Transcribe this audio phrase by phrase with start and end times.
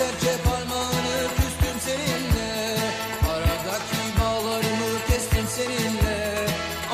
[0.00, 2.52] serçe parmağını küstüm seninle.
[3.32, 6.18] Aradaki bağlarını kestim seninle.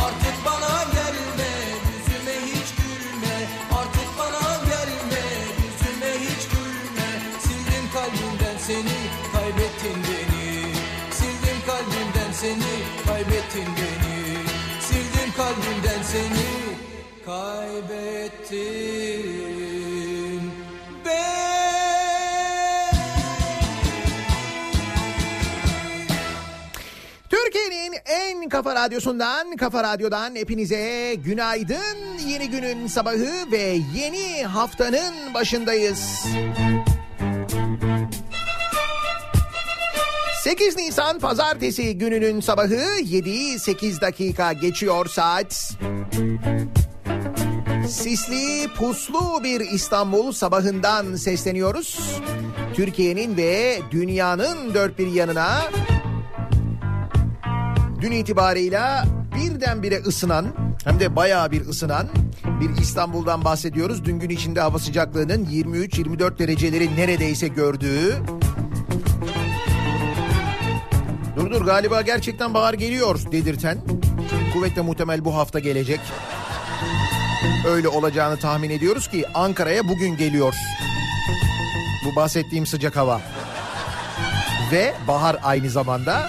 [0.04, 1.50] Artık bana gelme
[1.88, 3.36] yüzüme hiç gülme.
[3.78, 5.24] Artık bana gelme
[5.62, 7.08] yüzüme hiç gülme.
[7.44, 8.98] Sildim kalbimden seni
[9.34, 10.46] kaybettin beni.
[11.18, 12.74] Sildim kalbimden seni
[13.06, 14.16] kaybettin beni.
[14.86, 16.48] Sildim kalbimden seni
[17.26, 19.05] kaybettin
[28.56, 31.96] kafa radyosundan, kafa radyodan hepinize günaydın.
[32.26, 36.24] Yeni günün sabahı ve yeni haftanın başındayız.
[40.42, 45.72] 8 Nisan pazartesi gününün sabahı 7 8 dakika geçiyor saat.
[47.88, 51.98] Sisli, puslu bir İstanbul sabahından sesleniyoruz.
[52.74, 55.70] Türkiye'nin ve dünyanın dört bir yanına
[58.00, 59.04] dün itibarıyla
[59.36, 60.46] birdenbire ısınan
[60.84, 62.08] hem de bayağı bir ısınan
[62.60, 64.04] bir İstanbul'dan bahsediyoruz.
[64.04, 68.16] Dün gün içinde hava sıcaklığının 23-24 dereceleri neredeyse gördüğü.
[71.36, 73.78] Dur dur galiba gerçekten bahar geliyor dedirten.
[74.52, 76.00] Kuvvetle muhtemel bu hafta gelecek.
[77.68, 80.54] Öyle olacağını tahmin ediyoruz ki Ankara'ya bugün geliyor.
[82.04, 83.20] Bu bahsettiğim sıcak hava.
[84.72, 86.28] Ve bahar aynı zamanda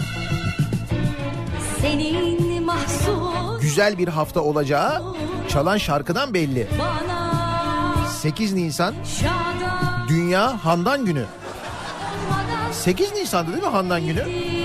[1.92, 5.04] Senin mahzun güzel bir hafta olacağı
[5.50, 6.68] çalan şarkıdan belli.
[6.80, 8.94] bana 8 Nisan
[10.08, 11.26] Dünya Handan Günü.
[11.26, 14.26] olmadan 8 Nisan'da değil mi Handan Günü?
[14.26, 14.58] bir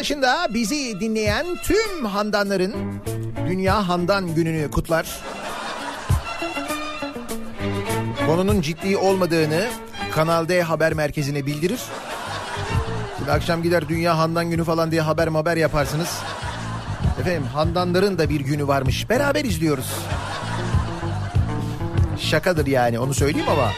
[0.00, 2.74] başında bizi dinleyen tüm handanların
[3.48, 5.18] Dünya Handan Günü'nü kutlar.
[8.26, 9.66] Konunun ciddi olmadığını
[10.12, 11.80] Kanal D haber merkezine bildirir.
[13.18, 16.18] Şimdi akşam gider Dünya Handan Günü falan diye haber haber yaparsınız.
[17.20, 19.10] Efendim Handanların da bir günü varmış.
[19.10, 19.92] Beraber izliyoruz.
[22.18, 23.68] Şakadır yani onu söyleyeyim ama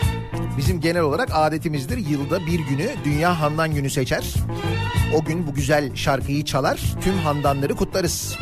[0.56, 1.98] bizim genel olarak adetimizdir.
[1.98, 4.34] Yılda bir günü Dünya Handan Günü seçer.
[5.14, 6.80] O gün bu güzel şarkıyı çalar.
[7.00, 8.36] Tüm handanları kutlarız.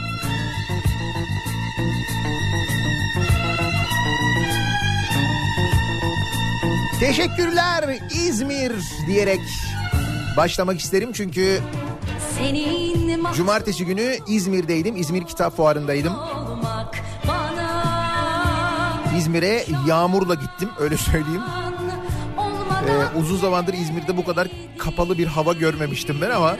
[7.00, 8.72] Teşekkürler İzmir
[9.06, 9.40] diyerek
[10.36, 11.60] başlamak isterim çünkü
[13.34, 14.96] cumartesi günü İzmir'deydim.
[14.96, 16.12] İzmir Kitap Fuarı'ndaydım.
[19.18, 21.42] İzmir'e yağmurla gittim öyle söyleyeyim.
[22.88, 24.48] Ee, uzun zamandır İzmir'de bu kadar
[24.78, 26.56] kapalı bir hava görmemiştim ben ama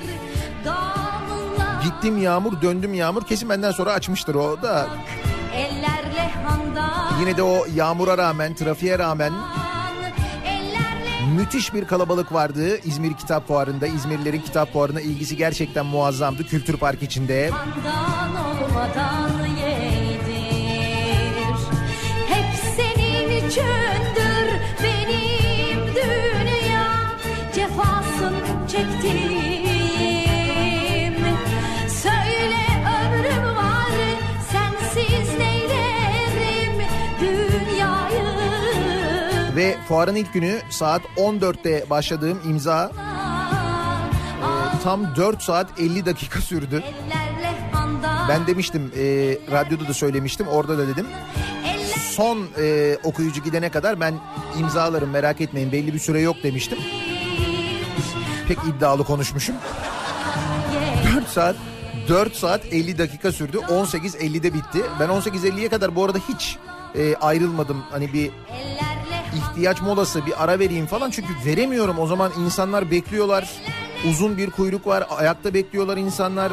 [1.85, 4.87] gittim yağmur döndüm yağmur kesin benden sonra açmıştır o da.
[7.21, 9.33] Yine de o yağmura rağmen trafiğe rağmen
[11.37, 13.87] müthiş bir kalabalık vardı İzmir Kitap Fuarı'nda.
[13.87, 17.51] İzmirlilerin kitap fuarına ilgisi gerçekten muazzamdı Kültür Park içinde.
[17.51, 19.40] handan olmadan
[39.61, 42.93] Ve fuarın ilk günü saat 14'te başladığım imza
[44.79, 46.83] e, tam 4 saat 50 dakika sürdü.
[48.29, 49.03] Ben demiştim e,
[49.53, 51.07] radyoda da söylemiştim orada da dedim.
[51.97, 54.15] Son e, okuyucu gidene kadar ben
[54.59, 56.79] imzalarım merak etmeyin belli bir süre yok demiştim.
[58.49, 59.57] Pek iddialı konuşmuşum.
[61.17, 61.57] 4 saat
[62.09, 63.57] 4 saat 50 dakika sürdü.
[63.57, 64.83] 18.50'de bitti.
[65.01, 66.59] Ben 18.50'ye kadar bu arada hiç
[66.95, 67.85] e, ayrılmadım.
[67.91, 68.31] Hani bir
[69.37, 71.11] ihtiyaç molası bir ara vereyim falan.
[71.11, 71.99] Çünkü veremiyorum.
[71.99, 73.51] O zaman insanlar bekliyorlar.
[74.11, 75.05] Uzun bir kuyruk var.
[75.19, 76.53] Ayakta bekliyorlar insanlar.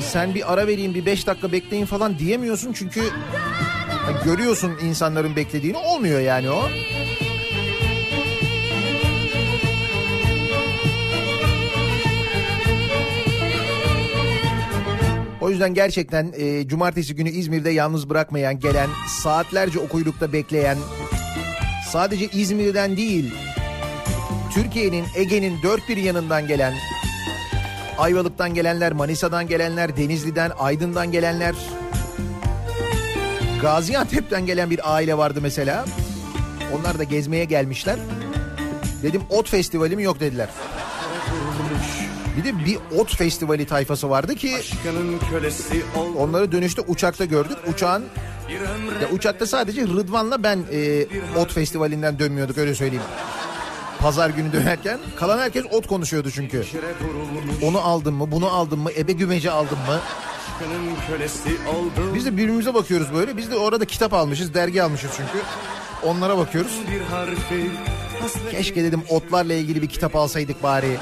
[0.00, 2.72] Sen bir ara vereyim bir 5 dakika bekleyin falan diyemiyorsun.
[2.72, 3.02] Çünkü
[4.24, 5.76] görüyorsun insanların beklediğini.
[5.76, 6.62] Olmuyor yani o.
[15.40, 20.78] O yüzden gerçekten e, cumartesi günü İzmir'de yalnız bırakmayan, gelen, saatlerce o kuyrukta bekleyen,
[21.92, 23.34] sadece İzmir'den değil,
[24.54, 26.74] Türkiye'nin, Ege'nin dört bir yanından gelen,
[27.98, 31.54] Ayvalık'tan gelenler, Manisa'dan gelenler, Denizli'den, Aydın'dan gelenler,
[33.62, 35.84] Gaziantep'ten gelen bir aile vardı mesela.
[36.74, 37.98] Onlar da gezmeye gelmişler.
[39.02, 40.48] Dedim ot festivali mi yok dediler.
[42.36, 44.56] Bir de bir ot festivali tayfası vardı ki
[46.18, 47.56] onları dönüşte uçakta gördük.
[47.74, 48.04] Uçağın
[49.02, 51.06] ya uçakta sadece Rıdvan'la ben e,
[51.38, 53.04] ot festivalinden dönmüyorduk öyle söyleyeyim.
[53.98, 56.64] Pazar günü dönerken kalan herkes ot konuşuyordu çünkü.
[57.62, 60.00] Onu aldın mı, bunu aldın mı, ebe gümeci aldın mı?
[62.14, 63.36] Biz de birbirimize bakıyoruz böyle.
[63.36, 65.44] Biz de orada kitap almışız, dergi almışız çünkü.
[66.02, 66.72] Onlara bakıyoruz.
[68.50, 70.96] Keşke dedim otlarla ilgili bir kitap alsaydık bari.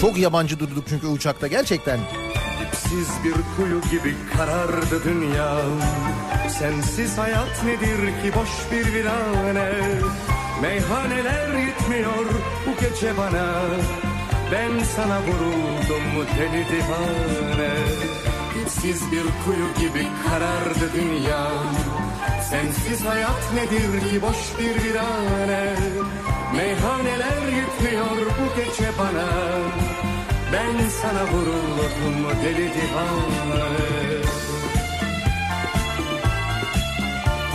[0.00, 2.00] Çok yabancı durduk çünkü uçakta gerçekten.
[2.94, 5.56] Siz bir kuyu gibi karardı dünya.
[6.48, 9.70] Sensiz hayat nedir ki boş bir virane?
[10.62, 12.26] Meyhaneler yetmiyor
[12.66, 13.46] bu gece bana.
[14.52, 17.74] Ben sana vuruldum deli divane?
[18.68, 21.48] Siz bir kuyu gibi karardı dünya.
[22.50, 25.76] Sensiz hayat nedir ki boş bir virane?
[26.56, 29.24] Meyhaneler yetmiyor bu gece bana
[30.54, 34.24] ben sana vuruldum deli divane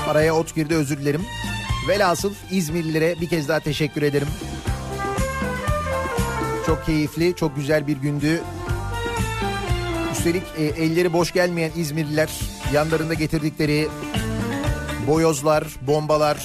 [0.07, 1.25] Araya ot girdi özür dilerim.
[1.87, 4.27] Velhasıl İzmirlilere bir kez daha teşekkür ederim.
[6.65, 8.41] Çok keyifli, çok güzel bir gündü.
[10.11, 12.29] Üstelik e, elleri boş gelmeyen İzmirliler
[12.73, 13.87] yanlarında getirdikleri
[15.07, 16.37] boyozlar, bombalar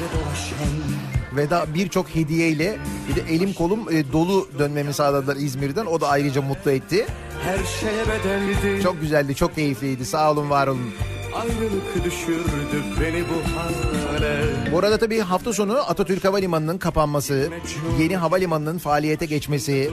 [0.00, 1.09] ve
[1.50, 5.86] daha birçok hediyeyle bir de elim kolum e, dolu dönmemi sağladılar İzmir'den.
[5.86, 7.06] O da ayrıca mutlu etti.
[7.44, 8.82] Her şeye bedeldi.
[8.82, 10.06] Çok güzeldi, çok keyifliydi.
[10.06, 10.90] Sağ olun, var olun.
[11.34, 14.46] Ayrılık düşürdü beni bu hale.
[14.72, 17.48] Bu arada tabii hafta sonu Atatürk Havalimanı'nın kapanması,
[18.00, 19.90] yeni havalimanının faaliyete geçmesi,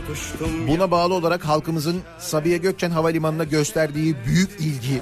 [0.67, 5.01] buna bağlı olarak halkımızın Sabiha Gökçen Havalimanı'na gösterdiği büyük ilgi,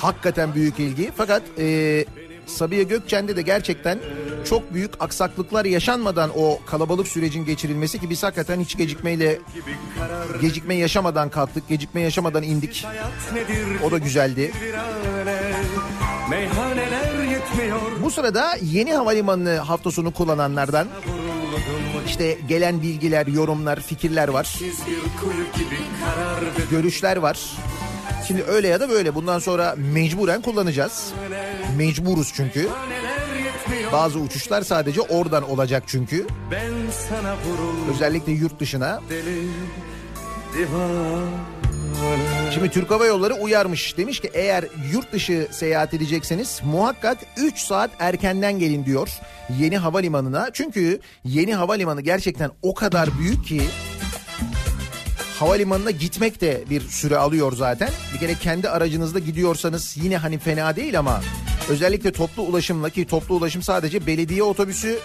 [0.00, 1.10] hakikaten büyük ilgi.
[1.16, 2.04] Fakat e,
[2.46, 3.98] Sabiha Gökçen'de de gerçekten
[4.48, 9.38] çok büyük aksaklıklar yaşanmadan o kalabalık sürecin geçirilmesi ki biz hakikaten hiç gecikmeyle
[10.40, 12.86] gecikme yaşamadan kalktık, gecikme yaşamadan indik.
[13.84, 14.52] O da güzeldi.
[18.02, 20.88] Bu sırada yeni havalimanını hafta sonu kullananlardan
[22.06, 24.58] işte gelen bilgiler, yorumlar, fikirler var.
[26.70, 27.38] görüşler var.
[28.28, 31.12] Şimdi öyle ya da böyle bundan sonra mecburen kullanacağız.
[31.76, 32.60] Mecburuz çünkü.
[32.60, 33.25] Yetmiyor.
[33.92, 36.26] Bazı uçuşlar sadece oradan olacak çünkü.
[36.50, 36.70] Ben
[37.10, 39.00] sana vuruldum Özellikle yurt dışına.
[39.10, 39.42] deli.
[42.54, 43.96] Şimdi Türk Hava Yolları uyarmış.
[43.96, 49.08] Demiş ki eğer yurt dışı seyahat edecekseniz muhakkak 3 saat erkenden gelin diyor
[49.58, 50.48] yeni havalimanına.
[50.52, 53.62] Çünkü yeni havalimanı gerçekten o kadar büyük ki
[55.38, 57.90] havalimanına gitmek de bir süre alıyor zaten.
[58.14, 61.20] Bir kere kendi aracınızda gidiyorsanız yine hani fena değil ama
[61.68, 64.98] özellikle toplu ulaşımla ki toplu ulaşım sadece belediye otobüsü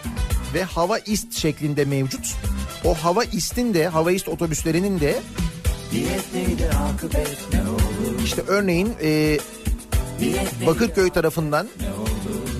[0.53, 2.36] ve hava ist şeklinde mevcut.
[2.86, 5.20] O hava istin de hava ist otobüslerinin de
[8.24, 9.39] işte örneğin e,
[10.65, 11.68] Bakırköy tarafından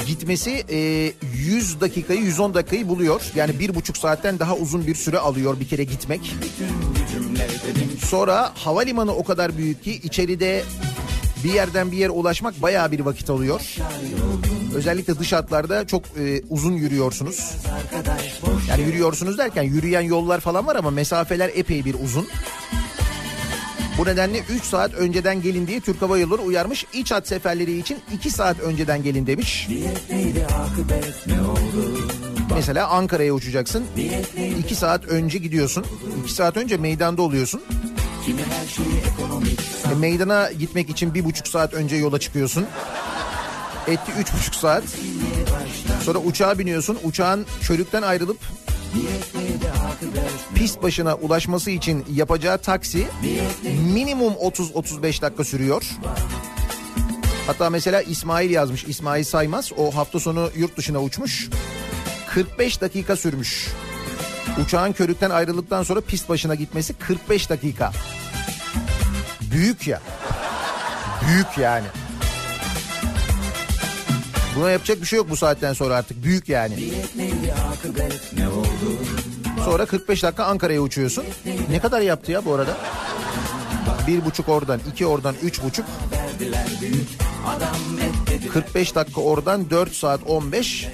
[0.08, 3.22] gitmesi e, 100 dakikayı 110 dakikayı buluyor.
[3.36, 6.36] Yani bir buçuk saatten daha uzun bir süre alıyor bir kere gitmek.
[8.05, 10.63] Sonra havalimanı o kadar büyük ki içeride
[11.43, 13.62] bir yerden bir yere ulaşmak bayağı bir vakit alıyor.
[14.75, 17.53] Özellikle dış hatlarda çok e, uzun yürüyorsunuz.
[18.69, 22.27] Yani yürüyorsunuz derken yürüyen yollar falan var ama mesafeler epey bir uzun.
[23.98, 26.86] Bu nedenle 3 saat önceden gelin diye Türk Hava Yolları uyarmış.
[26.93, 29.67] İç hat seferleri için 2 saat önceden gelin demiş.
[32.55, 33.83] Mesela Ankara'ya uçacaksın.
[34.65, 35.86] 2 saat önce gidiyorsun.
[36.24, 37.62] 2 saat önce meydanda oluyorsun.
[39.92, 42.66] E, meydana gitmek için bir buçuk saat önce yola çıkıyorsun.
[43.88, 44.84] Etti üç buçuk saat.
[46.04, 46.98] Sonra uçağa biniyorsun.
[47.04, 48.38] Uçağın körükten ayrılıp
[50.56, 53.08] pist başına ulaşması için yapacağı taksi
[53.94, 55.84] minimum 30-35 dakika sürüyor.
[57.48, 58.84] Hatta mesela İsmail yazmış.
[58.84, 61.50] İsmail Saymaz o hafta sonu yurt dışına uçmuş.
[62.28, 63.68] 45 dakika sürmüş.
[64.60, 67.91] Uçağın körükten ayrıldıktan sonra pist başına gitmesi 45 dakika.
[69.41, 70.01] Büyük ya.
[71.27, 71.86] Büyük yani.
[74.55, 76.24] Buna yapacak bir şey yok bu saatten sonra artık.
[76.24, 76.74] Büyük yani.
[79.65, 81.25] Sonra 45 dakika Ankara'ya uçuyorsun.
[81.70, 82.77] Ne kadar yaptı ya bu arada?
[84.08, 85.86] Bir buçuk oradan, iki oradan, üç buçuk.
[88.53, 90.88] 45 dakika oradan 4 saat 15.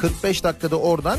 [0.00, 1.18] 45 dakikada oradan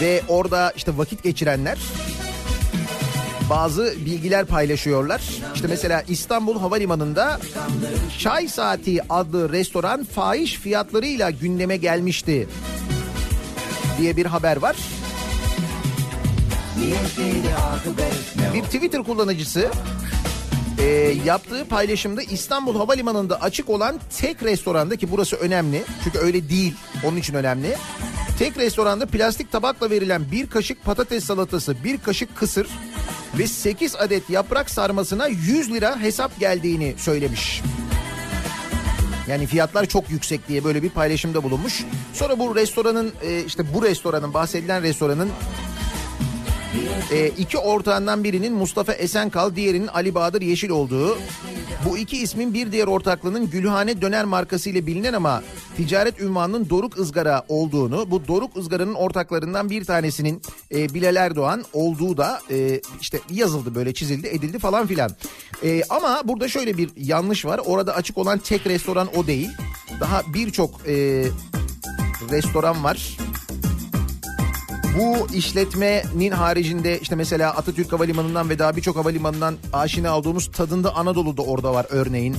[0.00, 1.78] ve orada işte vakit geçirenler
[3.50, 5.22] bazı bilgiler paylaşıyorlar.
[5.54, 7.40] İşte mesela İstanbul Havalimanı'nda
[8.18, 12.48] Çay Saati adlı restoran fahiş fiyatlarıyla gündeme gelmişti
[13.98, 14.76] diye bir haber var.
[18.54, 19.70] Bir Twitter kullanıcısı
[20.78, 20.84] e,
[21.24, 26.74] yaptığı paylaşımda İstanbul Havalimanı'nda açık olan tek restoranda ki burası önemli çünkü öyle değil
[27.04, 27.76] onun için önemli.
[28.38, 32.66] Tek restoranda plastik tabakla verilen bir kaşık patates salatası, bir kaşık kısır
[33.38, 37.62] ve 8 adet yaprak sarmasına 100 lira hesap geldiğini söylemiş.
[39.28, 41.84] Yani fiyatlar çok yüksek diye böyle bir paylaşımda bulunmuş.
[42.14, 45.30] Sonra bu restoranın e, işte bu restoranın bahsedilen restoranın
[47.12, 51.18] E, iki ortağından birinin Mustafa Esenkal, diğerinin Ali Bahadır Yeşil olduğu.
[51.84, 55.42] Bu iki ismin bir diğer ortaklığının Gülhane Döner markası ile bilinen ama
[55.76, 60.42] ticaret ünvanının Doruk Izgara olduğunu, bu Doruk Izgara'nın ortaklarından bir tanesinin
[60.74, 65.10] e, Bilal Erdoğan olduğu da e, işte yazıldı böyle çizildi edildi falan filan.
[65.64, 67.60] E, ama burada şöyle bir yanlış var.
[67.66, 69.50] Orada açık olan tek restoran o değil.
[70.00, 71.24] Daha birçok e,
[72.30, 73.16] restoran var.
[74.98, 81.42] Bu işletmenin haricinde işte mesela Atatürk Havalimanı'ndan ve daha birçok havalimanından aşina olduğumuz tadında Anadolu'da
[81.42, 82.36] orada var örneğin.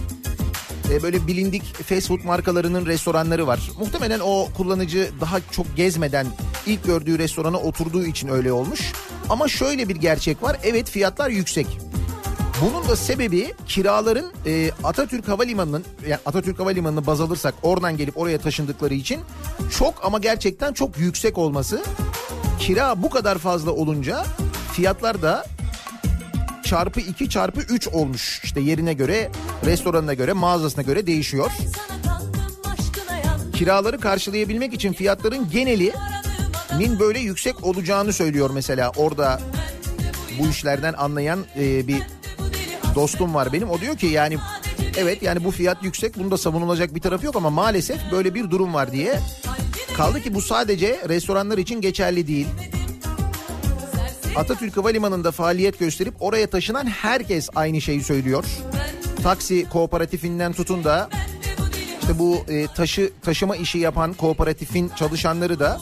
[0.92, 3.72] E, böyle bilindik fast food markalarının restoranları var.
[3.80, 6.28] Muhtemelen o kullanıcı daha çok gezmeden
[6.66, 8.92] ilk gördüğü restorana oturduğu için öyle olmuş.
[9.30, 10.58] Ama şöyle bir gerçek var.
[10.64, 11.68] Evet fiyatlar yüksek.
[12.62, 18.38] Bunun da sebebi kiraların e, Atatürk Havalimanı'nın yani Atatürk Havalimanı'nı baz alırsak oradan gelip oraya
[18.38, 19.20] taşındıkları için
[19.78, 21.84] çok ama gerçekten çok yüksek olması.
[22.60, 24.26] Kira bu kadar fazla olunca
[24.74, 25.46] fiyatlar da
[26.64, 28.42] çarpı 2 çarpı 3 olmuş.
[28.44, 29.32] İşte yerine göre,
[29.66, 31.52] restoranına göre, mağazasına göre değişiyor.
[33.54, 35.94] Kiraları karşılayabilmek için fiyatların geneli
[36.78, 39.42] nin böyle yüksek olacağını söylüyor mesela orada
[40.40, 42.02] bu işlerden anlayan e, bir
[42.96, 43.70] dostum var benim.
[43.70, 44.38] O diyor ki yani
[44.98, 48.74] evet yani bu fiyat yüksek bunda savunulacak bir tarafı yok ama maalesef böyle bir durum
[48.74, 49.20] var diye.
[50.00, 52.48] Kaldı ki bu sadece restoranlar için geçerli değil.
[54.36, 58.46] Atatürk Havalimanı'nda faaliyet gösterip oraya taşınan herkes aynı şeyi söylüyor.
[59.24, 61.10] Taksi kooperatifinden tutun da
[62.02, 65.82] işte bu e, taşı taşıma işi yapan kooperatifin çalışanları da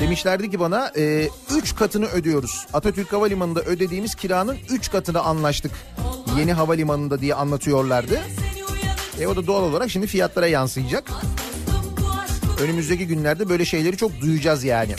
[0.00, 2.66] demişlerdi ki bana 3 e, üç katını ödüyoruz.
[2.72, 5.72] Atatürk Havalimanı'nda ödediğimiz kiranın 3 katını anlaştık.
[6.38, 8.20] Yeni havalimanında diye anlatıyorlardı.
[9.20, 11.10] E o da doğal olarak şimdi fiyatlara yansıyacak.
[12.60, 14.94] Önümüzdeki günlerde böyle şeyleri çok duyacağız yani.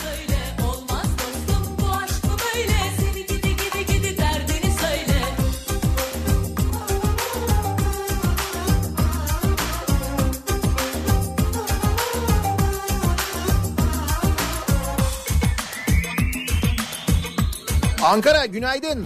[18.04, 19.06] Ankara günaydın.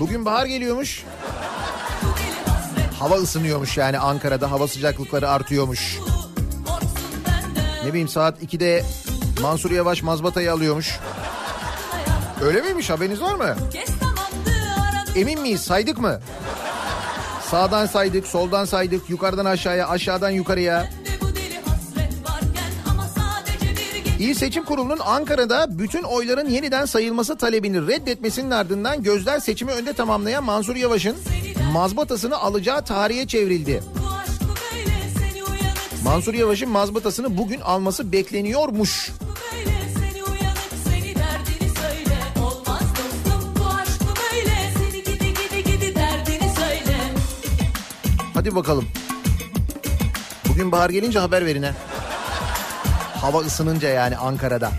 [0.00, 1.04] Bugün bahar geliyormuş.
[2.98, 5.98] Hava ısınıyormuş yani Ankara'da hava sıcaklıkları artıyormuş.
[7.84, 8.84] Ne bileyim saat 2'de
[9.42, 10.98] Mansur Yavaş mazbatayı alıyormuş.
[12.42, 13.56] Öyle miymiş haberiniz var mı?
[15.16, 16.20] Emin miyiz saydık mı?
[17.50, 20.90] Sağdan saydık, soldan saydık, yukarıdan aşağıya, aşağıdan yukarıya.
[24.18, 30.44] İl Seçim Kurulu'nun Ankara'da bütün oyların yeniden sayılması talebini reddetmesinin ardından gözler seçimi önde tamamlayan
[30.44, 31.16] Mansur Yavaş'ın
[31.72, 33.82] mazbatasını alacağı tarihe çevrildi.
[36.04, 39.10] Mansur Yavaş'ın mazbatasını bugün alması bekleniyormuş.
[48.34, 48.84] Hadi bakalım.
[50.48, 51.74] Bugün bahar gelince haber verin ha.
[53.20, 54.72] Hava ısınınca yani Ankara'da.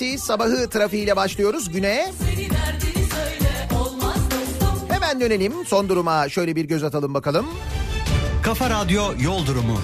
[0.00, 2.12] Pazartesi sabahı trafiğiyle başlıyoruz güne?
[4.88, 7.46] Hemen dönelim son duruma şöyle bir göz atalım bakalım.
[8.42, 9.78] Kafa Radyo Yol Durumu.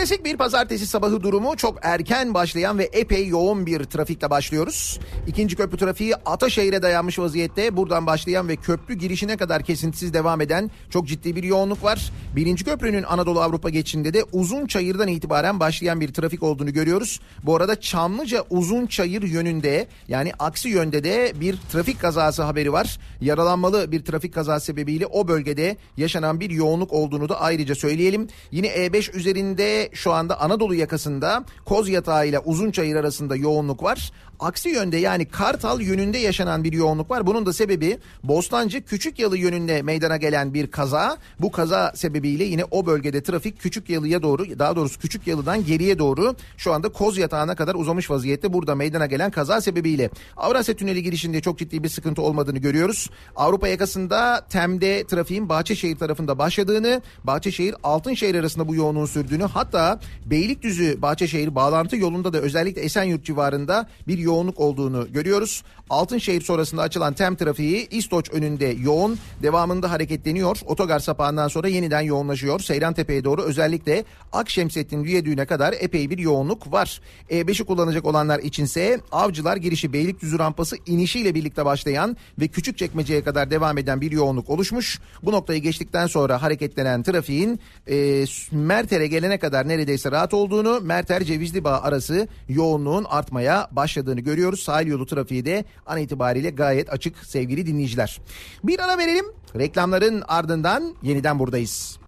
[0.00, 5.00] Klasik bir pazartesi sabahı durumu çok erken başlayan ve epey yoğun bir trafikle başlıyoruz.
[5.26, 7.76] İkinci köprü trafiği Ataşehir'e dayanmış vaziyette.
[7.76, 12.12] Buradan başlayan ve köprü girişine kadar kesintisiz devam eden çok ciddi bir yoğunluk var.
[12.36, 17.20] Birinci köprünün Anadolu Avrupa geçişinde de uzun çayırdan itibaren başlayan bir trafik olduğunu görüyoruz.
[17.42, 22.98] Bu arada Çamlıca uzun çayır yönünde yani aksi yönde de bir trafik kazası haberi var.
[23.20, 28.28] Yaralanmalı bir trafik kazası sebebiyle o bölgede yaşanan bir yoğunluk olduğunu da ayrıca söyleyelim.
[28.50, 34.12] Yine E5 üzerinde şu anda Anadolu yakasında Koz Yatağı ile Uzunçayır arasında yoğunluk var.
[34.40, 37.26] Aksi yönde yani Kartal yönünde yaşanan bir yoğunluk var.
[37.26, 41.16] Bunun da sebebi Bostancı Küçükyalı yönünde meydana gelen bir kaza.
[41.40, 46.72] Bu kaza sebebiyle yine o bölgede trafik Küçükyalı'ya doğru daha doğrusu Küçükyalı'dan geriye doğru şu
[46.72, 48.52] anda Koz Yatağı'na kadar uzamış vaziyette.
[48.52, 53.10] Burada meydana gelen kaza sebebiyle Avrasya Tüneli girişinde çok ciddi bir sıkıntı olmadığını görüyoruz.
[53.36, 61.02] Avrupa yakasında Tem'de trafiğin Bahçeşehir tarafında başladığını, Bahçeşehir Altınşehir arasında bu yoğunluğun sürdüğünü hatta Beylikdüzü
[61.02, 65.62] Bahçeşehir bağlantı yolunda da özellikle Esenyurt civarında bir yoğunluk olduğunu görüyoruz.
[65.90, 70.56] Altınşehir sonrasında açılan Tem trafiği İstoç önünde yoğun devamında hareketleniyor.
[70.66, 72.60] Otogar sapağından sonra yeniden yoğunlaşıyor.
[72.60, 77.00] Seyrantepe'ye doğru özellikle Akşemsettin Viyadüğü'ne kadar epey bir yoğunluk var.
[77.30, 83.78] E5'i kullanacak olanlar içinse Avcılar girişi Beylikdüzü rampası inişiyle birlikte başlayan ve Küçükçekmece'ye kadar devam
[83.78, 85.00] eden bir yoğunluk oluşmuş.
[85.22, 91.64] Bu noktayı geçtikten sonra hareketlenen trafiğin e, Merter'e gelene kadar neredeyse rahat olduğunu, Merter Cevizli
[91.64, 94.60] Bağ arası yoğunluğun artmaya başladığını görüyoruz.
[94.60, 98.20] Sahil yolu trafiği de an itibariyle gayet açık sevgili dinleyiciler.
[98.64, 99.24] Bir ara verelim.
[99.58, 101.98] Reklamların ardından yeniden buradayız.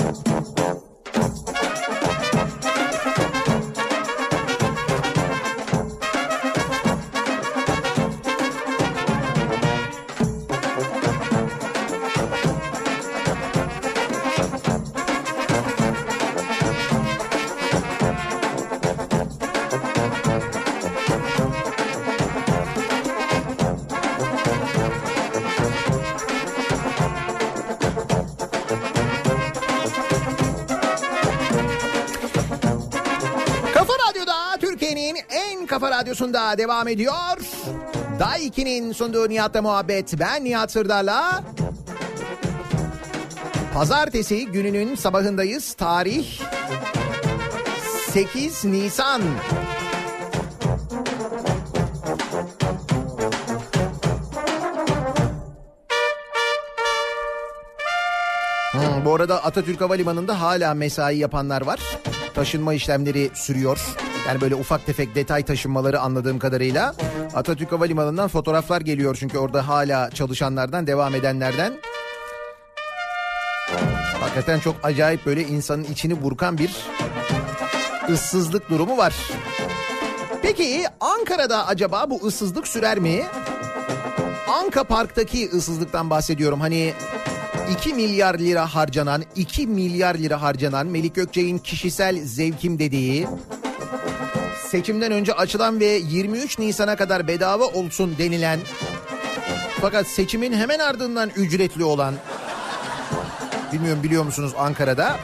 [0.00, 0.29] Kafa
[36.20, 37.38] radyosunda devam ediyor.
[38.18, 40.18] Day 2'nin sunduğu Nihat'la muhabbet.
[40.20, 41.44] Ben Nihat Sırdar'la.
[43.74, 45.72] Pazartesi gününün sabahındayız.
[45.72, 46.40] Tarih
[48.10, 49.22] 8 Nisan.
[58.72, 61.80] Hmm, bu arada Atatürk Havalimanı'nda hala mesai yapanlar var.
[62.34, 64.09] Taşınma işlemleri sürüyor.
[64.26, 66.94] Yani böyle ufak tefek detay taşınmaları anladığım kadarıyla.
[67.34, 71.72] Atatürk Havalimanı'ndan fotoğraflar geliyor çünkü orada hala çalışanlardan, devam edenlerden.
[74.20, 76.76] Hakikaten çok acayip böyle insanın içini burkan bir
[78.10, 79.14] ıssızlık durumu var.
[80.42, 83.22] Peki Ankara'da acaba bu ıssızlık sürer mi?
[84.48, 86.60] Anka Park'taki ıssızlıktan bahsediyorum.
[86.60, 86.92] Hani
[87.72, 93.26] 2 milyar lira harcanan, 2 milyar lira harcanan Melik Gökçek'in kişisel zevkim dediği
[94.70, 98.60] seçimden önce açılan ve 23 Nisan'a kadar bedava olsun denilen
[99.80, 102.14] fakat seçimin hemen ardından ücretli olan
[103.72, 105.16] bilmiyorum biliyor musunuz Ankara'da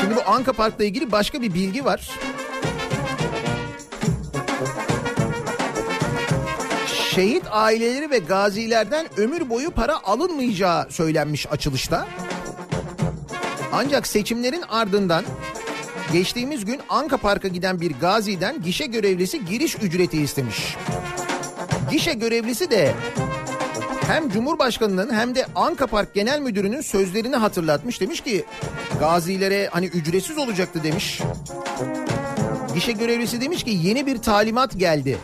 [0.00, 2.10] Şimdi bu Anka Park'la ilgili başka bir bilgi var.
[7.14, 12.06] Şehit aileleri ve gazilerden ömür boyu para alınmayacağı söylenmiş açılışta.
[13.78, 15.24] Ancak seçimlerin ardından
[16.12, 20.76] geçtiğimiz gün Anka Park'a giden bir gaziden gişe görevlisi giriş ücreti istemiş.
[21.90, 22.94] Gişe görevlisi de
[24.06, 28.00] hem Cumhurbaşkanı'nın hem de Anka Park Genel Müdürü'nün sözlerini hatırlatmış.
[28.00, 28.44] Demiş ki
[29.00, 31.20] gazilere hani ücretsiz olacaktı demiş.
[32.74, 35.18] Gişe görevlisi demiş ki yeni bir talimat geldi.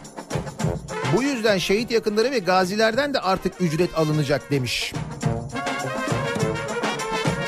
[1.17, 4.93] Bu yüzden şehit yakınları ve gazilerden de artık ücret alınacak demiş.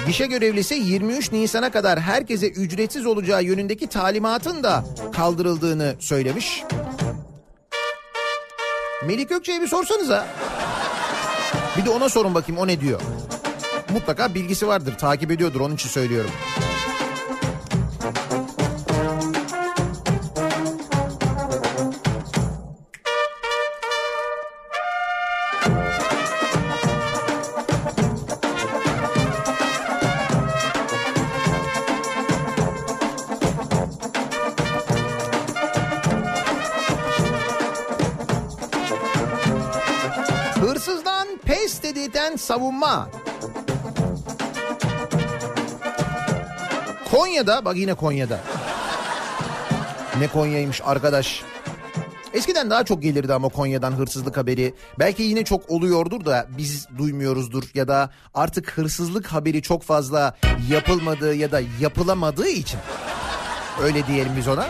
[0.07, 6.63] Gişe görevlisi 23 Nisan'a kadar herkese ücretsiz olacağı yönündeki talimatın da kaldırıldığını söylemiş.
[9.07, 10.27] Melik Gökçe'ye bir sorsanıza.
[11.77, 13.01] Bir de ona sorun bakayım o ne diyor.
[13.93, 16.31] Mutlaka bilgisi vardır takip ediyordur onun için söylüyorum.
[47.37, 48.41] Konya'da bak yine Konya'da.
[50.19, 51.43] Ne Konya'ymış arkadaş.
[52.35, 54.75] Eskiden daha çok gelirdi ama Konya'dan hırsızlık haberi.
[54.99, 60.37] Belki yine çok oluyordur da biz duymuyoruzdur ya da artık hırsızlık haberi çok fazla
[60.71, 62.81] yapılmadığı ya da yapılamadığı için
[63.83, 64.67] öyle diyelim biz ona.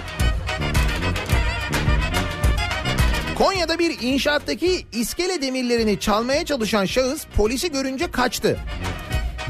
[3.39, 8.59] Konya'da bir inşaattaki iskele demirlerini çalmaya çalışan şahıs polisi görünce kaçtı.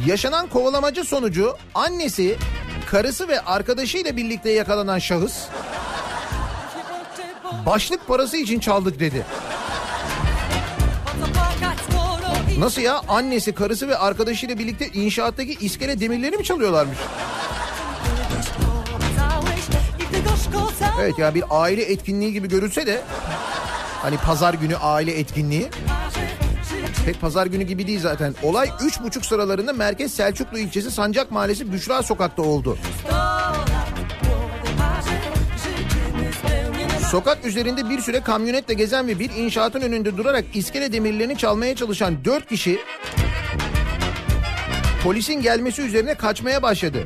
[0.07, 2.37] Yaşanan kovalamaca sonucu annesi,
[2.87, 5.45] karısı ve arkadaşıyla birlikte yakalanan şahıs
[7.67, 9.27] başlık parası için çaldık dedi.
[12.59, 13.01] Nasıl ya?
[13.09, 16.99] Annesi, karısı ve arkadaşıyla birlikte inşaattaki iskele demirleri mi çalıyorlarmış?
[21.01, 23.03] Evet ya bir aile etkinliği gibi görülse de
[24.03, 25.69] hani pazar günü aile etkinliği
[27.07, 28.35] pek pazar günü gibi değil zaten.
[28.43, 32.79] Olay 3.30 sıralarında Merkez Selçuklu ilçesi Sancak Mahallesi Büşra Sokak'ta oldu.
[37.11, 42.25] Sokak üzerinde bir süre kamyonetle gezen ve bir inşaatın önünde durarak iskele demirlerini çalmaya çalışan
[42.25, 42.79] 4 kişi
[45.05, 46.99] polisin gelmesi üzerine kaçmaya başladı.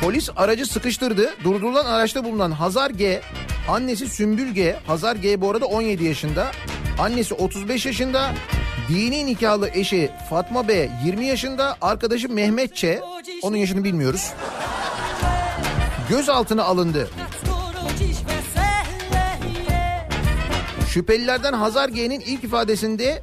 [0.00, 1.30] Polis aracı sıkıştırdı.
[1.44, 3.20] Durdurulan araçta bulunan Hazar G,
[3.68, 6.50] annesi Sümbül G, Hazar G bu arada 17 yaşında,
[6.98, 8.34] annesi 35 yaşında,
[8.88, 12.84] dini nikahlı eşi Fatma B 20 yaşında, arkadaşı Mehmet Ç,
[13.42, 14.32] onun yaşını bilmiyoruz.
[16.08, 17.10] Gözaltına alındı.
[20.88, 23.22] Şüphelilerden Hazar G'nin ilk ifadesinde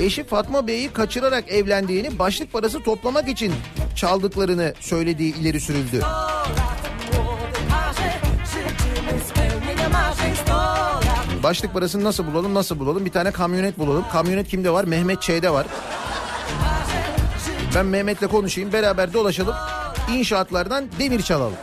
[0.00, 3.52] eşi Fatma Bey'i kaçırarak evlendiğini, başlık parası toplamak için
[3.96, 6.02] çaldıklarını söylediği ileri sürüldü.
[11.42, 14.04] Başlık parasını nasıl bulalım nasıl bulalım bir tane kamyonet bulalım.
[14.12, 14.84] Kamyonet kimde var?
[14.84, 15.66] Mehmet Ç'de var.
[17.74, 19.54] Ben Mehmet'le konuşayım beraber dolaşalım.
[20.12, 21.56] İnşaatlardan demir çalalım.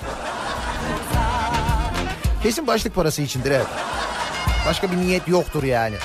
[2.43, 3.67] Kesin başlık parası içindir evet.
[4.67, 5.95] Başka bir niyet yoktur yani.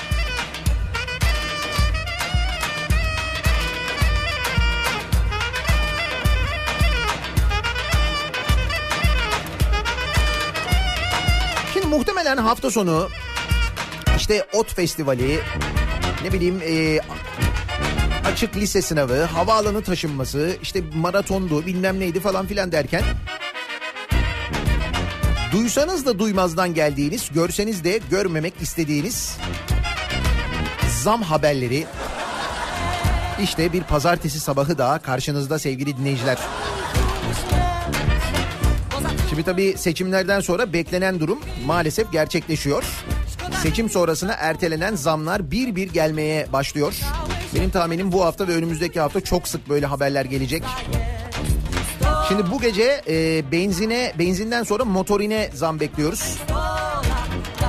[11.73, 13.09] Şimdi muhtemelen hafta sonu
[14.29, 15.39] işte ot festivali
[16.23, 16.99] ne bileyim e,
[18.25, 23.03] açık lise sınavı, havaalanı taşınması, işte maratondu bilmem neydi falan filan derken
[25.51, 29.37] duysanız da duymazdan geldiğiniz, görseniz de görmemek istediğiniz
[31.03, 31.85] zam haberleri
[33.43, 36.37] işte bir pazartesi sabahı daha karşınızda sevgili dinleyiciler.
[39.29, 42.83] Şimdi tabii seçimlerden sonra beklenen durum maalesef gerçekleşiyor.
[43.63, 46.93] Seçim sonrasına ertelenen zamlar bir bir gelmeye başlıyor.
[47.55, 50.63] Benim tahminim bu hafta ve önümüzdeki hafta çok sık böyle haberler gelecek.
[52.27, 56.37] Şimdi bu gece e, benzine benzinden sonra motorine zam bekliyoruz.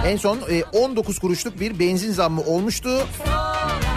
[0.06, 3.06] En son e, 19 kuruşluk bir benzin zammı olmuştu.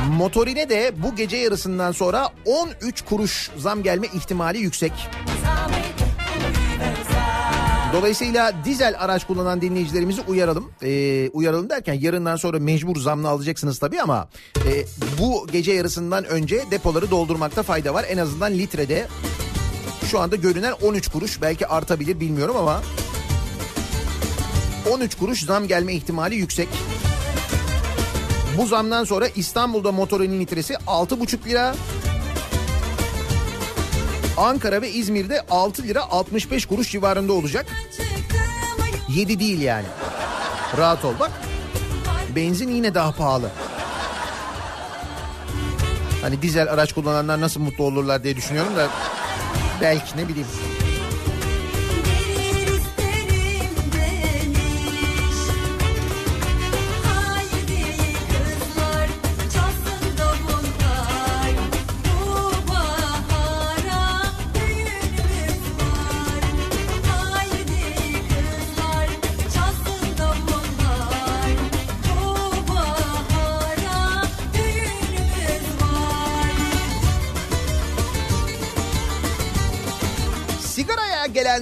[0.09, 4.91] Motorine de bu gece yarısından sonra 13 kuruş zam gelme ihtimali yüksek.
[7.93, 10.71] Dolayısıyla dizel araç kullanan dinleyicilerimizi uyaralım.
[10.83, 14.85] Ee, uyaralım derken yarından sonra mecbur zamlı alacaksınız tabii ama e,
[15.19, 18.05] bu gece yarısından önce depoları doldurmakta fayda var.
[18.09, 19.07] En azından litrede
[20.11, 22.81] şu anda görünen 13 kuruş belki artabilir bilmiyorum ama
[24.91, 26.67] 13 kuruş zam gelme ihtimali yüksek.
[28.57, 31.75] Bu zamdan sonra İstanbul'da motorinin litresi 6,5 lira.
[34.37, 37.65] Ankara ve İzmir'de 6 lira 65 kuruş civarında olacak.
[39.09, 39.85] 7 değil yani.
[40.77, 41.31] Rahat ol bak.
[42.35, 43.49] Benzin yine daha pahalı.
[46.21, 48.87] Hani dizel araç kullananlar nasıl mutlu olurlar diye düşünüyorum da
[49.81, 50.47] belki ne bileyim.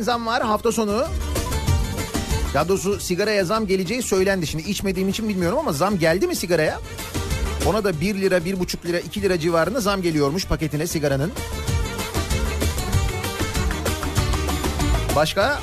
[0.02, 1.06] Gelen zam var hafta sonu.
[2.54, 4.48] Ya doğrusu sigaraya zam geleceği söylendi.
[4.48, 6.80] Şimdi içmediğim için bilmiyorum ama zam geldi mi sigaraya?
[7.66, 11.32] Ona da 1 lira, 1,5 lira, 2 lira civarında zam geliyormuş paketine sigaranın.
[15.16, 15.60] Başka?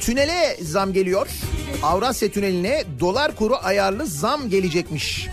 [0.00, 1.28] Tünele zam geliyor.
[1.82, 5.28] Avrasya Tüneli'ne dolar kuru ayarlı zam gelecekmiş.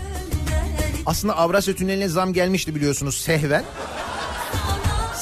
[1.06, 3.64] Aslında Avrasya Tüneli'ne zam gelmişti biliyorsunuz sehven.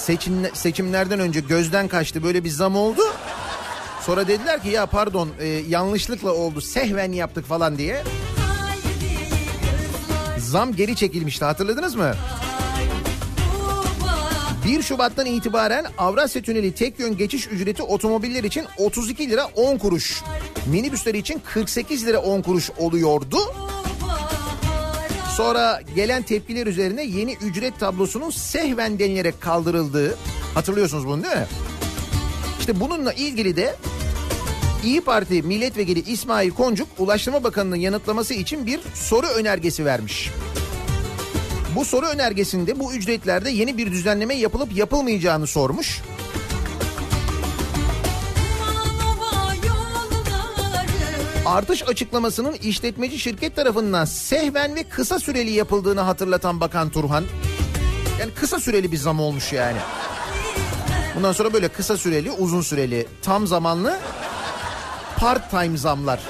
[0.06, 3.02] Seçim, seçimlerden önce gözden kaçtı böyle bir zam oldu.
[4.00, 8.04] Sonra dediler ki ya pardon e, yanlışlıkla oldu sehven yaptık falan diye.
[10.38, 12.14] Zam geri çekilmişti hatırladınız mı?
[14.66, 20.22] 1 Şubat'tan itibaren Avrasya Tüneli tek yön geçiş ücreti otomobiller için 32 lira 10 kuruş.
[20.66, 23.38] Minibüsler için 48 lira 10 kuruş oluyordu.
[25.36, 30.16] Sonra gelen tepkiler üzerine yeni ücret tablosunun sehven denilerek kaldırıldığı
[30.54, 31.46] hatırlıyorsunuz bunu değil mi?
[32.60, 33.76] İşte bununla ilgili de
[34.84, 40.30] İyi Parti milletvekili İsmail Koncuk Ulaştırma Bakanı'nın yanıtlaması için bir soru önergesi vermiş.
[41.74, 46.02] Bu soru önergesinde bu ücretlerde yeni bir düzenleme yapılıp yapılmayacağını sormuş.
[51.46, 57.24] Artış açıklamasının işletmeci şirket tarafından sehven ve kısa süreli yapıldığını hatırlatan Bakan Turhan.
[58.20, 59.78] Yani kısa süreli bir zam olmuş yani.
[61.16, 63.98] Bundan sonra böyle kısa süreli, uzun süreli, tam zamanlı
[65.16, 66.20] part time zamlar.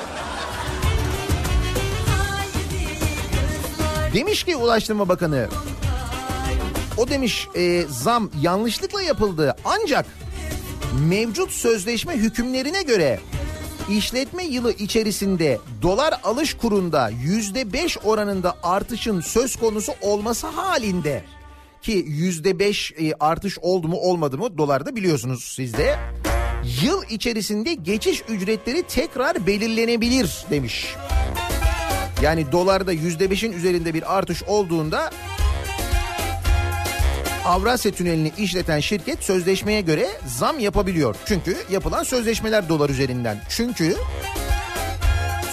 [4.14, 5.48] Demiş ki Ulaştırma Bakanı
[6.96, 10.06] o demiş e, zam yanlışlıkla yapıldı ancak
[11.08, 13.20] mevcut sözleşme hükümlerine göre
[13.90, 21.24] işletme yılı içerisinde dolar alış kurunda yüzde beş oranında artışın söz konusu olması halinde
[21.82, 25.98] ki yüzde beş e, artış oldu mu olmadı mı dolarda biliyorsunuz siz de
[26.82, 30.94] yıl içerisinde geçiş ücretleri tekrar belirlenebilir demiş.
[32.22, 35.10] Yani dolarda yüzde beşin üzerinde bir artış olduğunda
[37.46, 41.16] Avrasya Tüneli'ni işleten şirket sözleşmeye göre zam yapabiliyor.
[41.26, 43.40] Çünkü yapılan sözleşmeler dolar üzerinden.
[43.48, 43.96] Çünkü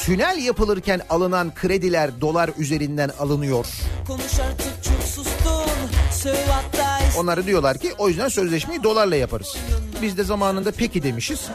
[0.05, 3.65] tünel yapılırken alınan krediler dolar üzerinden alınıyor.
[4.07, 5.63] Konuş artık çok sustun
[6.11, 9.57] Söv hatta Onları diyorlar ki o yüzden sözleşmeyi dolarla yaparız.
[10.01, 11.47] Biz de zamanında peki demişiz.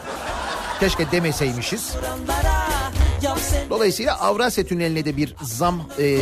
[0.79, 1.93] Keşke demeseymişiz.
[3.69, 6.17] Dolayısıyla Avrasya Tüneli'ne de bir zam e,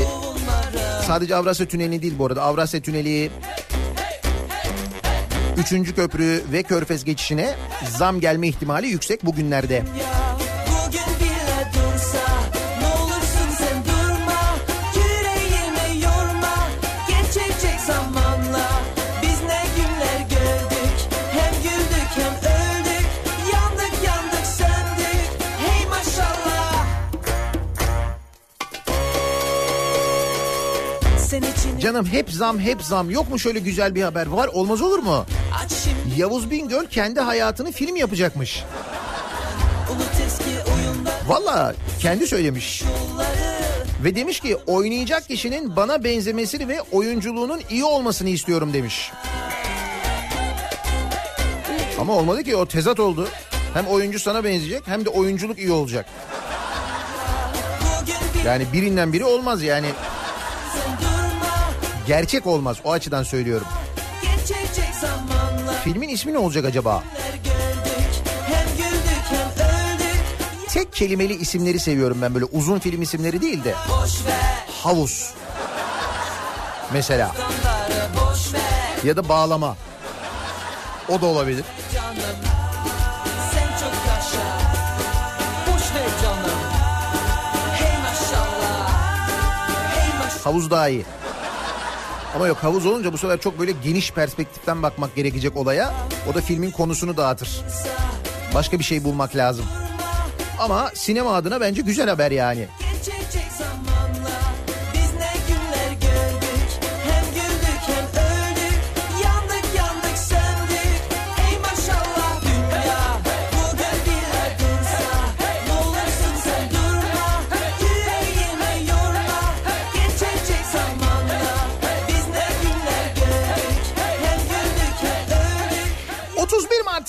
[1.08, 2.44] sadece Avrasya Tüneli değil bu arada.
[2.44, 3.32] Avrasya Tüneli
[5.58, 7.56] Üçüncü köprü ve Körfez geçişine
[7.98, 9.84] zam gelme ihtimali yüksek bugünlerde.
[31.80, 35.26] Canım hep zam hep zam yok mu şöyle güzel bir haber var olmaz olur mu?
[35.64, 38.64] aç şimdi Yavuz Bingöl kendi hayatını film yapacakmış.
[41.28, 42.84] Valla kendi söylemiş.
[44.04, 49.12] Ve demiş ki oynayacak kişinin bana benzemesini ve oyunculuğunun iyi olmasını istiyorum demiş.
[52.00, 53.28] Ama olmadı ki o tezat oldu.
[53.74, 56.06] Hem oyuncu sana benzeyecek hem de oyunculuk iyi olacak.
[58.46, 59.88] Yani birinden biri olmaz yani.
[62.08, 63.68] Gerçek olmaz o açıdan söylüyorum.
[65.84, 67.04] Filmin ismi ne olacak acaba?
[70.70, 73.74] Tek kelimeli isimleri seviyorum ben böyle uzun film isimleri değil de.
[74.84, 75.34] Havuz.
[76.94, 77.36] Mesela.
[79.04, 79.78] Ya da bağlama.
[81.10, 81.66] O da olabilir.
[90.44, 91.06] Havuz daha iyi.
[92.38, 95.94] Ama yok havuz olunca bu sefer çok böyle geniş perspektiften bakmak gerekecek olaya.
[96.32, 97.62] O da filmin konusunu dağıtır.
[98.56, 99.66] Başka bir şey bulmak lazım.
[100.60, 102.68] Ama sinema adına bence güzel haber yani.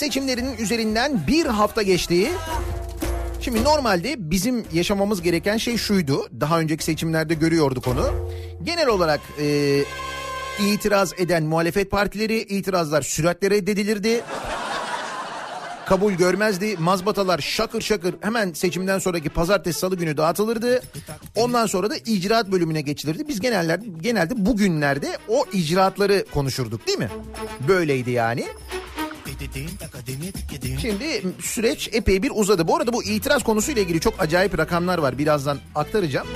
[0.09, 2.29] Seçimlerinin üzerinden bir hafta geçti.
[3.41, 6.29] Şimdi normalde bizim yaşamamız gereken şey şuydu.
[6.41, 8.31] Daha önceki seçimlerde görüyorduk onu.
[8.63, 9.79] Genel olarak e,
[10.67, 14.21] itiraz eden muhalefet partileri itirazlar süratle reddedilirdi.
[15.87, 16.77] Kabul görmezdi.
[16.79, 20.83] Mazbatalar şakır şakır hemen seçimden sonraki pazartesi salı günü dağıtılırdı.
[21.37, 23.29] Ondan sonra da icraat bölümüne geçilirdi.
[23.29, 27.09] Biz genelde, genelde bugünlerde o icraatları konuşurduk değil mi?
[27.69, 28.47] Böyleydi yani.
[30.81, 32.69] Şimdi süreç epey bir uzadı.
[32.69, 35.19] Bu arada bu itiraz konusuyla ilgili çok acayip rakamlar var.
[35.19, 36.27] Birazdan aktaracağım.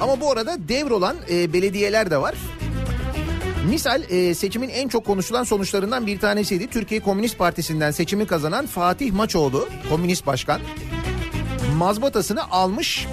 [0.00, 2.34] Ama bu arada devrolan e, belediyeler de var.
[3.70, 6.66] Misal e, seçimin en çok konuşulan sonuçlarından bir tanesiydi.
[6.66, 10.60] Türkiye Komünist Partisi'nden seçimi kazanan Fatih Maçoğlu, komünist başkan,
[11.76, 13.06] mazbatasını almış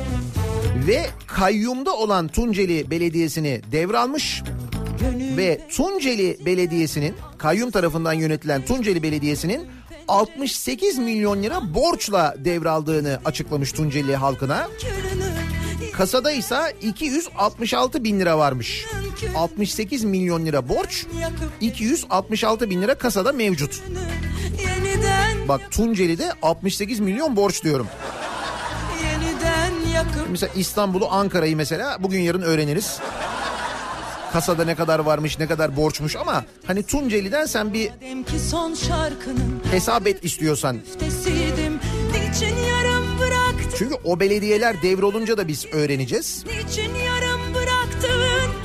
[0.88, 4.43] ve kayyumda olan Tunceli Belediyesi'ni devralmış
[5.38, 9.68] ve Tunceli Belediyesi'nin kayyum tarafından yönetilen Tunceli Belediyesi'nin
[10.08, 14.68] 68 milyon lira borçla devraldığını açıklamış Tunceli halkına.
[15.93, 18.86] Kasada ise 266 bin lira varmış.
[19.36, 21.06] 68 milyon lira borç,
[21.62, 23.84] 266 bin lira kasada mevcut.
[25.48, 27.88] Bak Tunceli'de 68 milyon borç diyorum.
[30.30, 33.00] Mesela İstanbul'u Ankara'yı mesela bugün yarın öğreniriz.
[34.36, 37.91] Kasada ne kadar varmış ne kadar borçmuş ama hani Tunceli'den sen bir
[39.71, 40.77] hesap et istiyorsan.
[43.77, 46.45] Çünkü o belediyeler devrolunca da biz öğreneceğiz.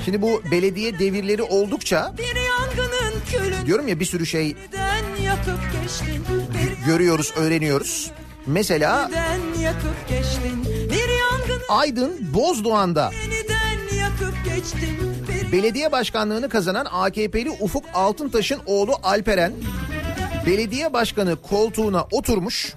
[0.04, 2.14] Şimdi bu belediye devirleri oldukça
[3.66, 4.56] diyorum ya bir sürü şey
[6.86, 8.10] görüyoruz, öğreniyoruz.
[8.46, 9.10] Mesela
[11.68, 15.09] Aydın Bozdoğan'da Bir
[15.53, 19.53] belediye başkanlığını kazanan AKP'li Ufuk Altıntaş'ın oğlu Alperen
[20.46, 22.74] belediye başkanı koltuğuna oturmuş.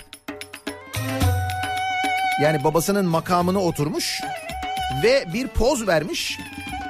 [2.41, 4.21] Yani babasının makamına oturmuş
[5.03, 6.39] ve bir poz vermiş.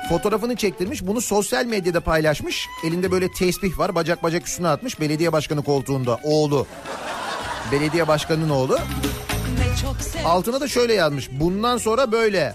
[0.10, 2.68] Fotoğrafını çektirmiş bunu sosyal medyada paylaşmış.
[2.84, 6.68] Elinde böyle tesbih var bacak bacak üstüne atmış belediye başkanı koltuğunda oğlu.
[7.72, 8.78] Belediye başkanının oğlu.
[10.26, 11.30] Altına da şöyle yazmış.
[11.32, 12.54] Bundan sonra böyle.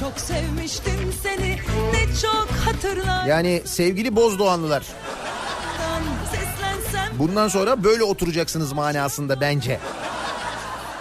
[0.00, 1.58] Çok sevmiştim seni
[1.92, 4.82] Ne çok hatırlardan Yani sevgili Bozdoğanlılar
[7.18, 9.78] bundan sonra böyle oturacaksınız manasında bence.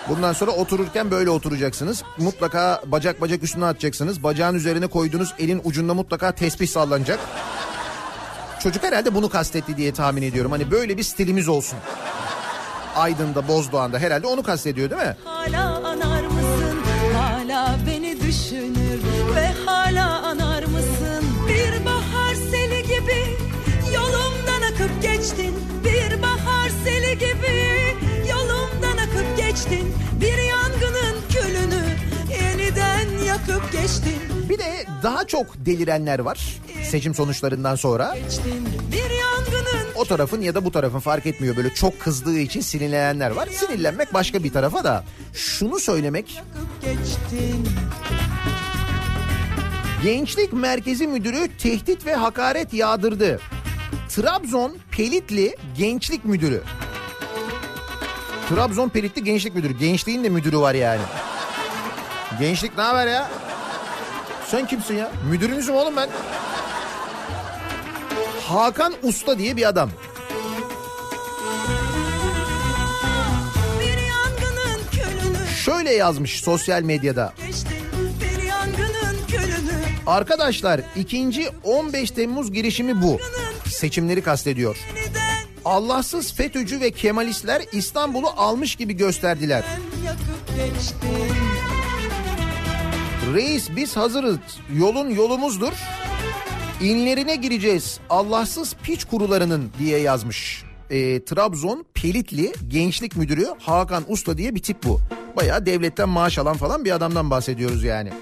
[0.09, 2.03] Bundan sonra otururken böyle oturacaksınız.
[2.17, 4.23] Mutlaka bacak bacak üstüne atacaksınız.
[4.23, 7.19] Bacağın üzerine koyduğunuz elin ucunda mutlaka tesbih sallanacak.
[8.59, 10.51] Çocuk herhalde bunu kastetti diye tahmin ediyorum.
[10.51, 11.79] Hani böyle bir stilimiz olsun.
[12.95, 15.15] Aydın'da, Bozdoğan'da herhalde onu kastediyor değil mi?
[15.25, 15.72] Hala
[34.63, 38.15] de daha çok delirenler var seçim sonuçlarından sonra.
[39.95, 43.49] O tarafın ya da bu tarafın fark etmiyor böyle çok kızdığı için sinirlenenler var.
[43.51, 45.03] Sinirlenmek başka bir tarafa da
[45.33, 46.41] şunu söylemek.
[50.03, 53.39] Gençlik Merkezi Müdürü tehdit ve hakaret yağdırdı.
[54.09, 56.63] Trabzon Pelitli Gençlik Müdürü.
[58.49, 59.77] Trabzon Pelitli Gençlik Müdürü.
[59.77, 61.01] Gençliğin de müdürü var yani.
[62.39, 63.29] Gençlik ne haber ya?
[64.53, 65.11] Sen kimsin ya?
[65.29, 66.09] Müdürünüzüm oğlum ben.
[68.41, 69.89] Hakan Usta diye bir adam.
[75.65, 77.33] Şöyle yazmış sosyal medyada.
[80.07, 83.19] Arkadaşlar ikinci 15 Temmuz girişimi bu.
[83.69, 84.77] Seçimleri kastediyor.
[85.65, 89.63] Allahsız FETÖ'cü ve Kemalistler İstanbul'u almış gibi gösterdiler.
[93.31, 94.37] Reis biz hazırız.
[94.75, 95.73] Yolun yolumuzdur.
[96.81, 97.99] İnlerine gireceğiz.
[98.09, 100.63] Allahsız piç kurularının diye yazmış.
[100.89, 104.99] Ee, Trabzon Pelitli Gençlik Müdürü Hakan Usta diye bir tip bu.
[105.35, 108.13] Bayağı devletten maaş alan falan bir adamdan bahsediyoruz yani.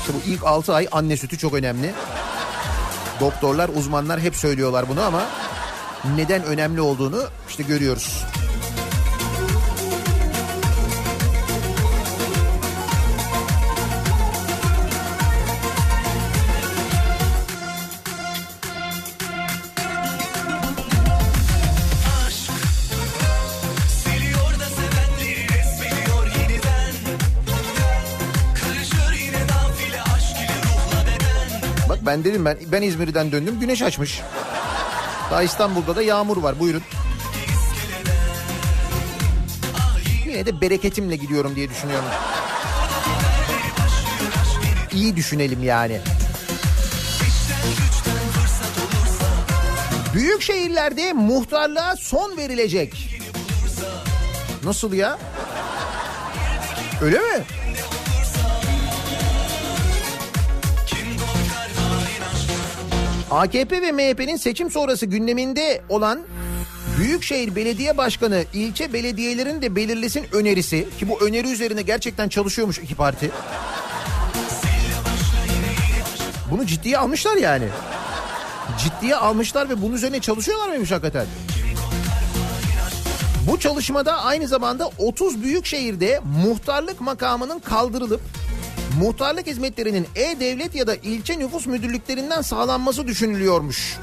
[0.00, 1.92] İşte bu ilk 6 ay anne sütü çok önemli.
[3.20, 5.22] Doktorlar, uzmanlar hep söylüyorlar bunu ama
[6.16, 8.24] neden önemli olduğunu işte görüyoruz.
[32.12, 34.20] Ben dedim ben ben İzmir'den döndüm güneş açmış.
[35.30, 36.82] Daha İstanbul'da da yağmur var buyurun.
[40.26, 42.08] Yine de bereketimle gidiyorum diye düşünüyorum.
[44.92, 46.00] İyi düşünelim yani.
[50.14, 53.20] Büyük şehirlerde muhtarlığa son verilecek.
[54.64, 55.18] Nasıl ya?
[57.02, 57.44] Öyle mi?
[63.32, 66.20] AKP ve MHP'nin seçim sonrası gündeminde olan
[66.98, 72.94] Büyükşehir Belediye Başkanı ilçe belediyelerini de belirlesin önerisi ki bu öneri üzerine gerçekten çalışıyormuş iki
[72.94, 73.30] parti.
[76.50, 77.64] Bunu ciddiye almışlar yani.
[78.78, 81.26] Ciddiye almışlar ve bunun üzerine çalışıyorlar mıymış hakikaten?
[83.50, 88.20] Bu çalışmada aynı zamanda 30 büyük şehirde muhtarlık makamının kaldırılıp
[89.00, 93.98] muhtarlık hizmetlerinin e-devlet ya da ilçe nüfus müdürlüklerinden sağlanması düşünülüyormuş.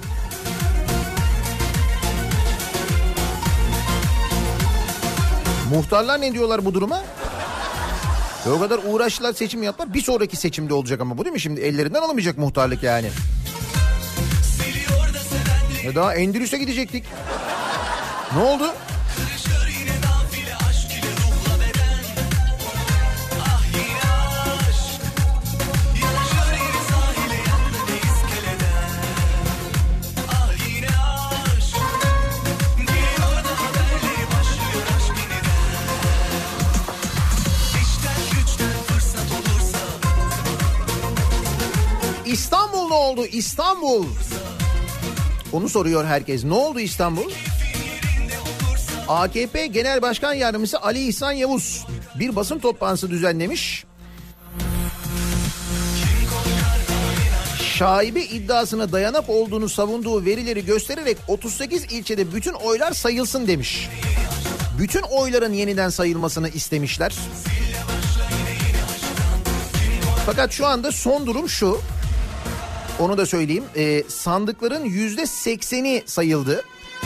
[5.74, 7.04] Muhtarlar ne diyorlar bu duruma?
[8.46, 9.94] E o kadar uğraştılar seçim yaptılar.
[9.94, 11.62] Bir sonraki seçimde olacak ama bu değil mi şimdi?
[11.62, 13.10] Ellerinden alamayacak muhtarlık yani.
[15.84, 17.04] E daha Endülüs'e gidecektik.
[18.36, 18.74] Ne oldu?
[43.10, 43.26] Oldu?
[43.26, 44.06] İstanbul.
[45.52, 46.44] Onu soruyor herkes.
[46.44, 47.32] Ne oldu İstanbul?
[49.08, 51.86] AKP Genel Başkan Yardımcısı Ali İhsan Yavuz
[52.16, 53.86] bir basın toplantısı düzenlemiş.
[57.76, 63.90] Şaibe iddiasına dayanak olduğunu savunduğu verileri göstererek 38 ilçede bütün oylar sayılsın demiş.
[64.80, 67.16] Bütün oyların yeniden sayılmasını istemişler.
[70.26, 71.82] Fakat şu anda son durum şu.
[73.00, 73.64] Onu da söyleyeyim.
[73.76, 76.64] Ee, sandıkların yüzde sekseni sayıldı.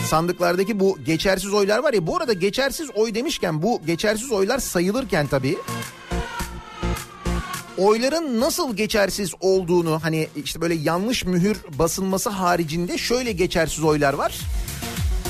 [0.07, 2.07] Sandıklardaki bu geçersiz oylar var ya.
[2.07, 5.57] Bu arada geçersiz oy demişken bu geçersiz oylar sayılırken tabii
[7.77, 14.39] oyların nasıl geçersiz olduğunu hani işte böyle yanlış mühür basılması haricinde şöyle geçersiz oylar var.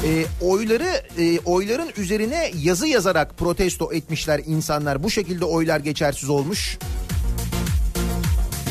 [0.06, 5.04] E, oyları e, oyların üzerine yazı yazarak protesto etmişler insanlar.
[5.04, 6.78] Bu şekilde oylar geçersiz olmuş.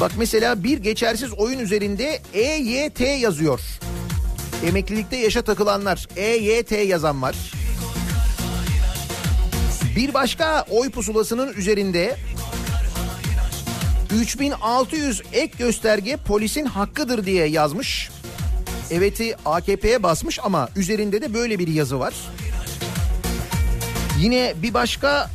[0.03, 3.61] Bak mesela bir geçersiz oyun üzerinde EYT yazıyor.
[4.67, 7.37] Emeklilikte yaşa takılanlar EYT yazan var.
[9.97, 12.17] Bir başka oy pusulasının üzerinde
[14.15, 18.11] 3600 ek gösterge polisin hakkıdır diye yazmış.
[18.91, 22.15] Evet'i AKP'ye basmış ama üzerinde de böyle bir yazı var.
[24.21, 25.31] Yine bir başka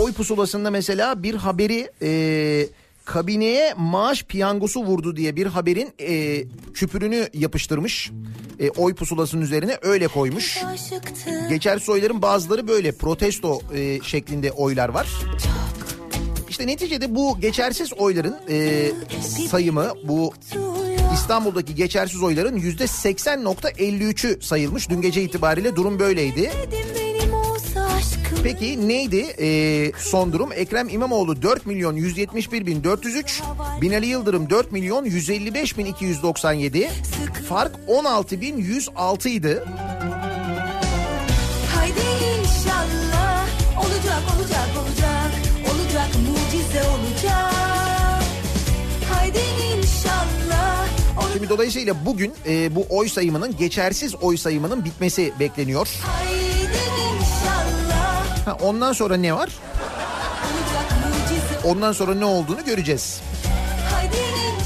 [0.00, 2.66] oy pusulasında mesela bir haberi e,
[3.12, 6.44] kabineye maaş piyangosu vurdu diye bir haberin e,
[6.74, 8.10] küpürünü yapıştırmış.
[8.60, 10.58] E, oy pusulasının üzerine öyle koymuş.
[11.48, 15.08] Geçersiz oyların bazıları böyle protesto e, şeklinde oylar var.
[16.48, 18.90] İşte neticede bu geçersiz oyların e,
[19.48, 20.34] sayımı bu
[21.14, 24.90] İstanbul'daki geçersiz oyların yüzde 80.53'ü sayılmış.
[24.90, 26.50] Dün gece itibariyle durum böyleydi.
[28.42, 30.52] Peki neydi e, son durum?
[30.52, 33.42] Ekrem İmamoğlu 4 milyon 171 bin 403,
[33.80, 36.90] Binali Yıldırım 4 milyon 155 bin 297,
[37.48, 39.62] fark 16 bin 106 idi.
[41.74, 42.00] Haydi
[42.40, 43.46] inşallah
[43.78, 45.32] olacak olacak olacak
[45.74, 48.22] olacak mucize olacak.
[49.12, 49.38] Haydi
[49.78, 51.32] inşallah olacak.
[51.32, 55.88] Şimdi dolayısıyla bugün e, bu oy sayımının geçersiz oy sayımının bitmesi bekleniyor.
[56.02, 56.51] Haydi
[58.44, 59.50] Ha, ondan sonra ne var?
[61.64, 63.20] Ondan sonra ne olduğunu göreceğiz.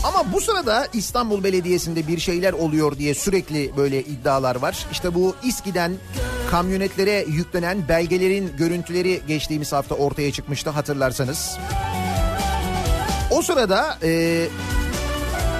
[0.04, 4.86] Ama bu sırada İstanbul Belediyesi'nde bir şeyler oluyor diye sürekli böyle iddialar var.
[4.92, 5.92] İşte bu İSKİ'den
[6.50, 11.58] kamyonetlere yüklenen belgelerin görüntüleri geçtiğimiz hafta ortaya çıkmıştı hatırlarsanız.
[13.30, 14.42] O sırada e,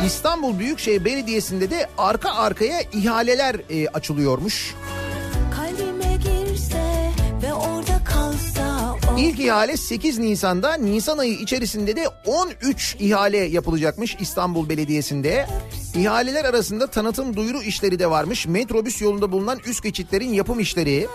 [0.06, 4.74] İstanbul Büyükşehir Belediyesi'nde de arka arkaya ihaleler e, açılıyormuş.
[9.18, 15.46] İlk ihale 8 Nisan'da Nisan ayı içerisinde de 13 ihale yapılacakmış İstanbul Belediyesi'nde.
[15.94, 18.46] İhaleler arasında tanıtım duyuru işleri de varmış.
[18.46, 21.06] Metrobüs yolunda bulunan üst geçitlerin yapım işleri,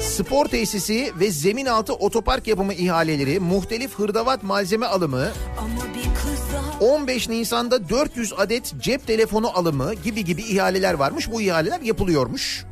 [0.00, 5.28] spor tesisi ve zemin altı otopark yapımı ihaleleri, muhtelif hırdavat malzeme alımı,
[5.58, 6.40] Ama bir kız
[6.80, 11.32] daha 15 Nisan'da 400 adet cep telefonu alımı gibi gibi ihaleler varmış.
[11.32, 12.64] Bu ihaleler yapılıyormuş.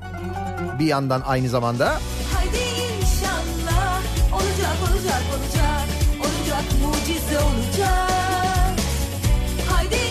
[0.78, 2.00] Bir yandan aynı zamanda.
[4.32, 5.86] Olacak olacak olacak
[6.20, 8.80] olacak mucize olacak.
[9.70, 10.10] Haydi.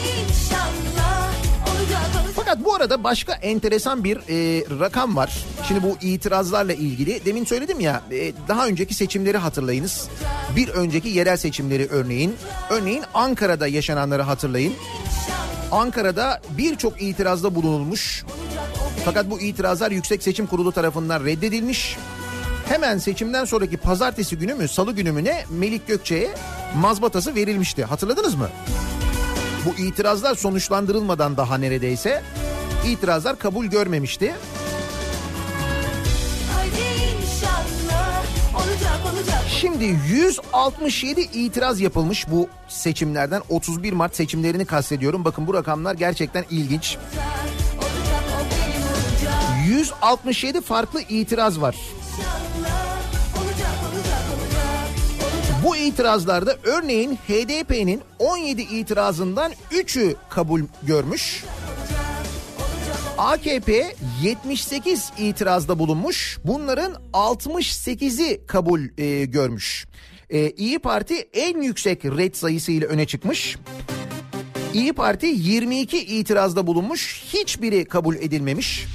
[2.49, 5.45] Fakat bu arada başka enteresan bir e, rakam var.
[5.67, 10.09] Şimdi bu itirazlarla ilgili demin söyledim ya e, daha önceki seçimleri hatırlayınız.
[10.55, 12.35] Bir önceki yerel seçimleri örneğin.
[12.69, 14.73] Örneğin Ankara'da yaşananları hatırlayın.
[15.71, 18.25] Ankara'da birçok itirazda bulunulmuş.
[19.05, 21.97] Fakat bu itirazlar Yüksek Seçim Kurulu tarafından reddedilmiş.
[22.69, 26.29] Hemen seçimden sonraki pazartesi günü mü salı günü mü ne Melik Gökçe'ye
[26.75, 27.83] mazbatası verilmişti.
[27.83, 28.49] Hatırladınız mı?
[29.65, 32.23] Bu itirazlar sonuçlandırılmadan daha neredeyse
[32.87, 34.35] itirazlar kabul görmemişti.
[39.49, 45.25] Şimdi 167 itiraz yapılmış bu seçimlerden 31 Mart seçimlerini kastediyorum.
[45.25, 46.97] Bakın bu rakamlar gerçekten ilginç.
[47.77, 49.67] Olacak o benim olacak.
[49.67, 51.75] 167 farklı itiraz var.
[55.65, 61.43] Bu itirazlarda örneğin HDP'nin 17 itirazından 3'ü kabul görmüş.
[63.17, 66.37] AKP 78 itirazda bulunmuş.
[66.45, 69.87] Bunların 68'i kabul e, görmüş.
[70.29, 73.57] E, İyi Parti en yüksek red sayısıyla öne çıkmış.
[74.73, 77.23] İyi Parti 22 itirazda bulunmuş.
[77.33, 78.85] Hiçbiri kabul edilmemiş.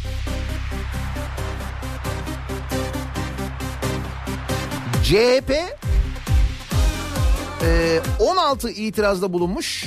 [5.05, 5.51] CHP
[7.63, 9.85] e, 16 itirazda bulunmuş.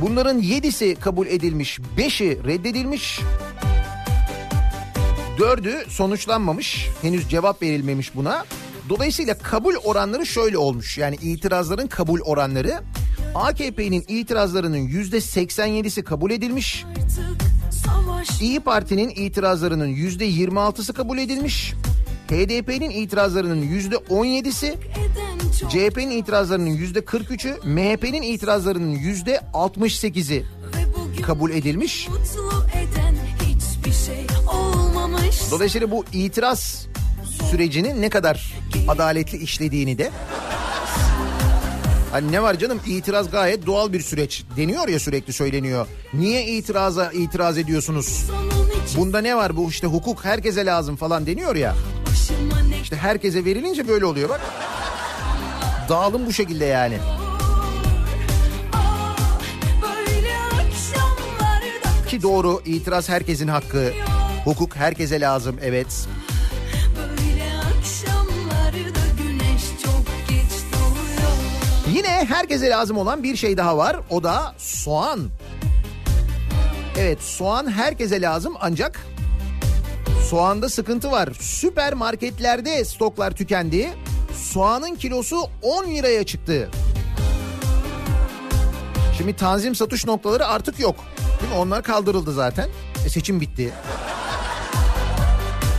[0.00, 3.20] Bunların 7'si kabul edilmiş, 5'i reddedilmiş.
[5.38, 6.88] 4'ü sonuçlanmamış.
[7.02, 8.44] Henüz cevap verilmemiş buna.
[8.88, 10.98] Dolayısıyla kabul oranları şöyle olmuş.
[10.98, 12.80] Yani itirazların kabul oranları
[13.34, 16.84] AKP'nin itirazlarının %87'si kabul edilmiş.
[18.40, 21.74] İyi Parti'nin itirazlarının %26'sı kabul edilmiş.
[22.28, 24.76] HDP'nin itirazlarının %17'si,
[25.68, 30.44] CHP'nin itirazlarının %43'ü, MHP'nin itirazlarının %68'i
[31.22, 32.08] kabul edilmiş.
[35.50, 36.86] Dolayısıyla bu itiraz
[37.50, 38.54] sürecinin ne kadar
[38.88, 40.10] adaletli işlediğini de
[42.12, 45.86] Hani ne var canım itiraz gayet doğal bir süreç deniyor ya sürekli söyleniyor.
[46.14, 48.24] Niye itiraza itiraz ediyorsunuz?
[48.96, 51.74] Bunda ne var bu işte hukuk herkese lazım falan deniyor ya.
[52.86, 54.40] İşte herkese verilince böyle oluyor bak.
[55.88, 56.98] Dağılım bu şekilde yani.
[62.08, 63.92] Ki doğru itiraz herkesin hakkı.
[64.44, 66.08] Hukuk herkese lazım evet.
[71.94, 73.96] Yine herkese lazım olan bir şey daha var.
[74.10, 75.20] O da soğan.
[76.98, 79.00] Evet soğan herkese lazım ancak
[80.30, 81.28] soğanda sıkıntı var.
[81.40, 83.90] Süpermarketlerde stoklar tükendi.
[84.36, 86.70] Soğanın kilosu 10 liraya çıktı.
[89.18, 90.96] Şimdi tanzim satış noktaları artık yok.
[91.40, 91.58] Değil mi?
[91.58, 92.68] Onlar kaldırıldı zaten.
[93.06, 93.72] E, seçim bitti.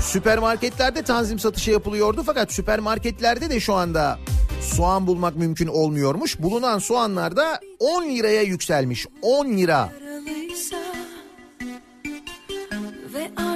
[0.01, 4.19] Süpermarketlerde tanzim satışı yapılıyordu fakat süpermarketlerde de şu anda
[4.61, 6.39] soğan bulmak mümkün olmuyormuş.
[6.39, 9.07] Bulunan soğanlar da 10 liraya yükselmiş.
[9.21, 9.89] 10 lira.
[13.13, 13.46] Ve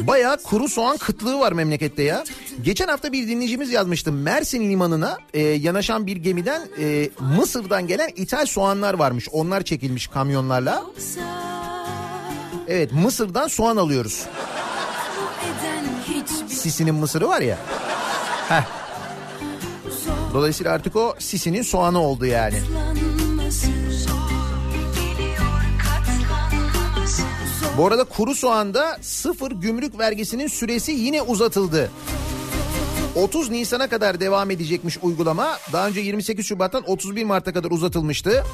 [0.00, 2.24] Bayağı kuru soğan kıtlığı var memlekette ya.
[2.62, 4.12] Geçen hafta bir dinleyicimiz yazmıştı.
[4.12, 9.28] Mersin limanına e, yanaşan bir gemiden e, Mısır'dan gelen ithal soğanlar varmış.
[9.32, 10.84] Onlar çekilmiş kamyonlarla.
[12.68, 14.26] Evet Mısır'dan soğan alıyoruz.
[16.48, 17.58] Sisi'nin Mısır'ı var ya.
[18.48, 18.62] Heh.
[20.34, 22.54] Dolayısıyla artık o Sisi'nin soğanı oldu yani.
[22.54, 23.09] Katlanması
[27.78, 31.90] Bu arada kuru soğanda sıfır gümrük vergisinin süresi yine uzatıldı.
[33.14, 35.58] 30 Nisan'a kadar devam edecekmiş uygulama.
[35.72, 38.44] Daha önce 28 Şubat'tan 31 Mart'a kadar uzatılmıştı.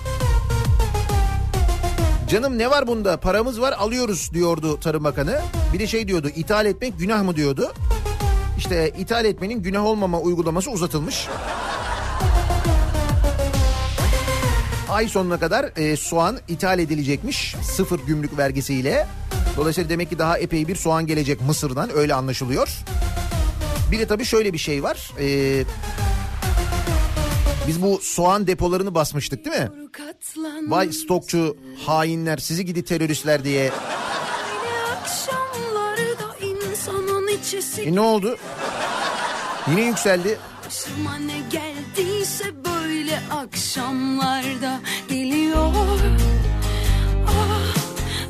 [2.31, 5.41] Canım ne var bunda paramız var alıyoruz diyordu Tarım Bakanı.
[5.73, 7.73] Bir de şey diyordu ithal etmek günah mı diyordu.
[8.59, 11.29] İşte ithal etmenin günah olmama uygulaması uzatılmış.
[14.89, 19.07] Ay sonuna kadar e, soğan ithal edilecekmiş sıfır gümrük vergisiyle.
[19.57, 22.69] Dolayısıyla demek ki daha epey bir soğan gelecek Mısır'dan öyle anlaşılıyor.
[23.91, 25.11] Bir de tabii şöyle bir şey var.
[25.21, 25.65] E,
[27.69, 29.71] biz bu soğan depolarını basmıştık değil mi?
[30.71, 31.57] Vay stokçu
[31.87, 33.71] hainler sizi gidi teröristler diye.
[37.83, 38.37] E ne oldu?
[39.71, 40.39] Yine yükseldi.
[41.27, 42.56] Ne geldiyse
[43.31, 45.73] akşamlarda geliyor
[47.27, 47.77] Ah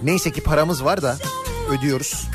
[0.03, 1.17] Neyse ki paramız var da
[1.71, 2.27] ödüyoruz.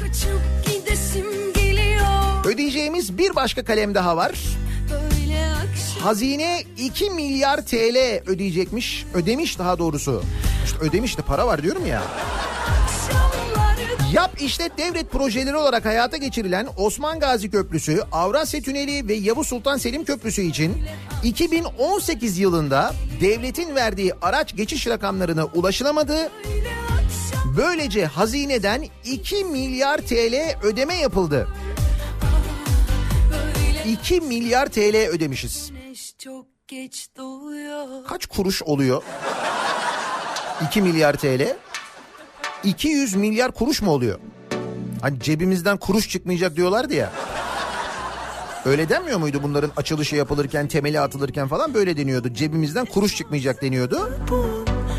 [2.45, 4.32] Ödeyeceğimiz bir başka kalem daha var.
[5.99, 9.05] Hazine 2 milyar TL ödeyecekmiş.
[9.14, 10.24] Ödemiş daha doğrusu.
[10.66, 12.01] İşte ödemiş de para var diyorum ya.
[14.14, 19.78] Yap işlet devlet projeleri olarak hayata geçirilen Osman Gazi Köprüsü, Avrasya Tüneli ve Yavuz Sultan
[19.78, 20.78] Selim Köprüsü için
[21.24, 26.32] 2018 yılında devletin verdiği araç geçiş rakamlarına ulaşılamadı.
[27.57, 31.47] Böylece hazineden 2 milyar TL ödeme yapıldı.
[33.32, 35.72] böyle 2 milyar TL ödemişiz.
[38.07, 39.03] Kaç kuruş oluyor?
[40.68, 41.55] 2 milyar TL.
[42.64, 44.20] 200 milyar kuruş mu oluyor?
[45.01, 47.12] Hani cebimizden kuruş çıkmayacak diyorlardı ya.
[48.66, 52.34] Öyle denmiyor muydu bunların açılışı yapılırken, temeli atılırken falan böyle deniyordu.
[52.34, 54.09] Cebimizden kuruş çıkmayacak deniyordu.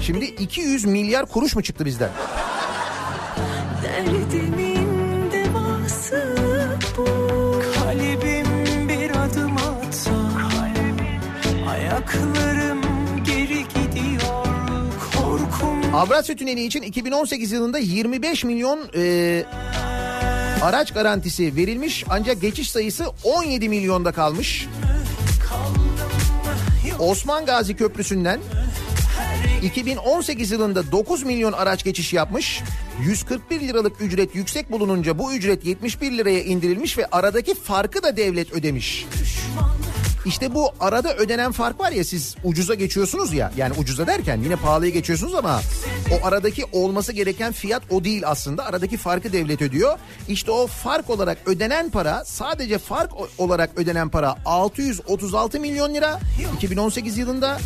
[0.03, 2.11] Şimdi 200 milyar kuruş mu çıktı bizden?
[3.83, 6.37] Derdimin devası
[15.95, 19.45] Avrasya Tüneli için 2018 yılında 25 milyon e,
[20.63, 24.69] araç garantisi verilmiş ancak geçiş sayısı 17 milyonda kalmış.
[26.99, 28.41] Osman Gazi Köprüsü'nden
[29.63, 32.61] 2018 yılında 9 milyon araç geçiş yapmış.
[33.03, 38.53] 141 liralık ücret yüksek bulununca bu ücret 71 liraya indirilmiş ve aradaki farkı da devlet
[38.53, 39.07] ödemiş.
[40.27, 43.53] İşte bu arada ödenen fark var ya siz ucuza geçiyorsunuz ya.
[43.57, 45.61] Yani ucuza derken yine pahalıya geçiyorsunuz ama
[46.13, 48.67] o aradaki olması gereken fiyat o değil aslında.
[48.67, 49.99] Aradaki farkı devlet ödüyor.
[50.29, 56.21] İşte o fark olarak ödenen para sadece fark olarak ödenen para 636 milyon lira.
[56.57, 57.59] 2018 yılında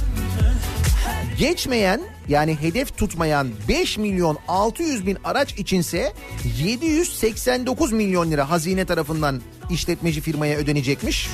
[1.38, 6.12] Geçmeyen yani hedef tutmayan 5 milyon 600 bin araç içinse
[6.59, 9.40] 789 milyon lira hazine tarafından
[9.71, 11.29] işletmeci firmaya ödenecekmiş.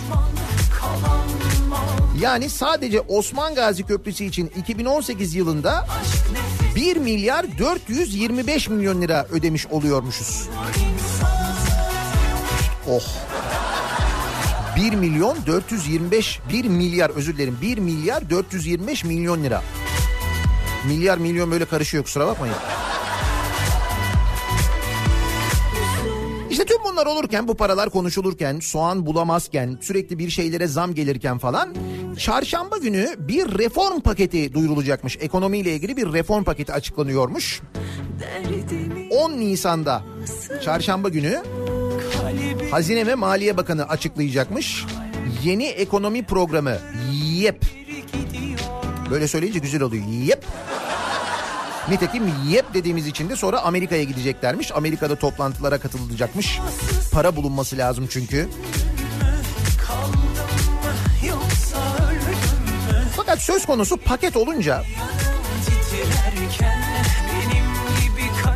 [2.20, 5.86] Yani sadece Osman Gazi Köprüsü için 2018 yılında
[6.76, 10.48] 1 milyar 425 milyon lira ödemiş oluyormuşuz.
[12.88, 13.02] Oh.
[14.76, 19.62] 1 milyon 425 1 milyar özür dilerim 1 milyar 425 milyon lira.
[20.86, 22.56] Milyar milyon böyle karışıyor kusura bakmayın.
[26.52, 31.74] İşte tüm bunlar olurken bu paralar konuşulurken soğan bulamazken sürekli bir şeylere zam gelirken falan
[32.18, 35.18] çarşamba günü bir reform paketi duyurulacakmış.
[35.20, 37.60] Ekonomiyle ilgili bir reform paketi açıklanıyormuş.
[39.10, 40.02] 10 Nisan'da
[40.64, 41.42] çarşamba günü
[42.70, 44.84] Hazine ve Maliye Bakanı açıklayacakmış.
[45.44, 46.76] Yeni ekonomi programı
[47.12, 47.64] YEP.
[49.10, 50.04] Böyle söyleyince güzel oluyor.
[50.06, 50.44] YEP.
[51.88, 54.72] Nitekim YEP dediğimiz için de sonra Amerika'ya gideceklermiş.
[54.72, 56.58] Amerika'da toplantılara katılacakmış.
[57.12, 58.48] Para bulunması lazım çünkü.
[63.16, 64.84] Fakat söz konusu paket olunca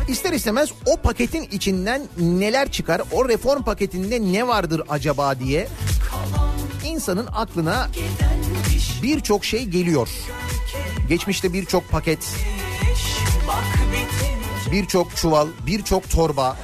[0.07, 5.67] ister istemez o paketin içinden neler çıkar, o reform paketinde ne vardır acaba diye
[6.85, 7.89] insanın aklına
[9.03, 10.09] birçok şey geliyor.
[11.09, 12.19] Geçmişte birçok paket,
[14.71, 16.57] birçok çuval, birçok torba.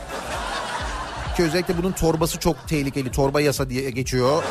[1.37, 3.11] Ki özellikle bunun torbası çok tehlikeli.
[3.11, 4.43] Torba yasa diye geçiyor.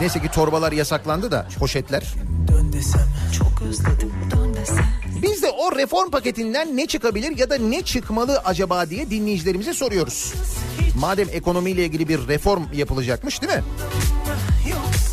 [0.00, 2.14] Neyse ki torbalar yasaklandı da poşetler.
[5.22, 10.32] Biz de o reform paketinden ne çıkabilir ya da ne çıkmalı acaba diye dinleyicilerimize soruyoruz.
[10.98, 13.62] Madem ekonomiyle ilgili bir reform yapılacakmış değil mi?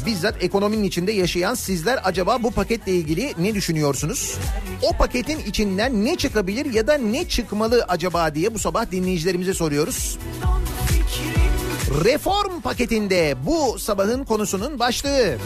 [0.06, 4.38] Bizzat ekonominin içinde yaşayan sizler acaba bu paketle ilgili ne düşünüyorsunuz?
[4.82, 10.18] O paketin içinden ne çıkabilir ya da ne çıkmalı acaba diye bu sabah dinleyicilerimize soruyoruz.
[12.06, 15.38] Reform paketinde bu sabahın konusunun başlığı.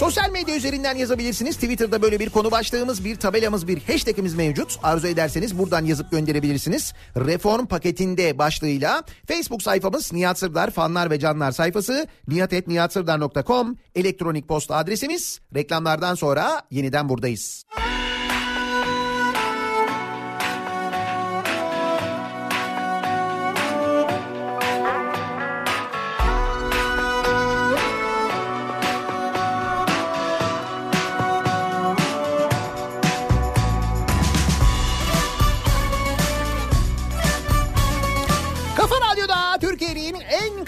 [0.00, 1.54] Sosyal medya üzerinden yazabilirsiniz.
[1.54, 4.78] Twitter'da böyle bir konu başlığımız, bir tabelamız, bir hashtagimiz mevcut.
[4.82, 6.92] Arzu ederseniz buradan yazıp gönderebilirsiniz.
[7.16, 15.40] Reform paketinde başlığıyla Facebook sayfamız Nihat Sırdar fanlar ve canlar sayfası nihatetnihatsırdar.com elektronik posta adresimiz.
[15.54, 17.64] Reklamlardan sonra yeniden buradayız.
[17.74, 18.09] Kafa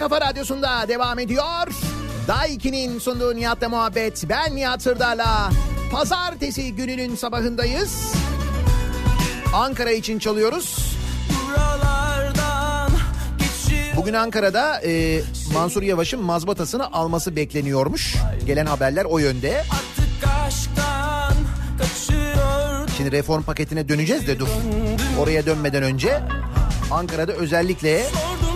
[0.03, 1.69] kafa radyosunda devam ediyor.
[2.29, 4.25] Daiki'nin sunduğu Nihat'la muhabbet.
[4.29, 5.51] Ben Nihat Sırdar'la.
[5.93, 8.15] Pazartesi gününün sabahındayız.
[9.55, 10.97] Ankara için çalıyoruz.
[13.97, 15.21] Bugün Ankara'da e,
[15.53, 18.17] Mansur Yavaş'ın mazbatasını alması bekleniyormuş.
[18.47, 19.65] Gelen haberler o yönde.
[22.97, 24.49] Şimdi reform paketine döneceğiz de dur.
[25.21, 26.21] Oraya dönmeden önce
[26.91, 28.52] Ankara'da özellikle Sordum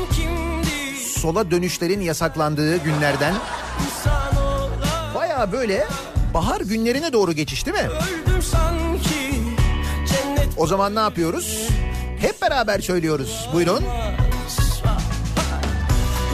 [1.27, 3.35] sola dönüşlerin yasaklandığı günlerden
[5.14, 5.87] baya böyle
[6.35, 7.89] bahar günlerine doğru geçiş değil mi?
[10.57, 11.68] O zaman ne yapıyoruz?
[12.20, 13.49] Hep beraber söylüyoruz.
[13.53, 13.85] Buyurun.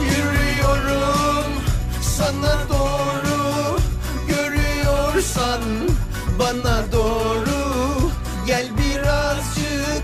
[0.01, 1.51] Yürüyorum
[2.01, 3.77] sana doğru
[4.27, 5.61] Görüyorsan
[6.39, 7.59] bana doğru
[8.47, 10.03] Gel birazcık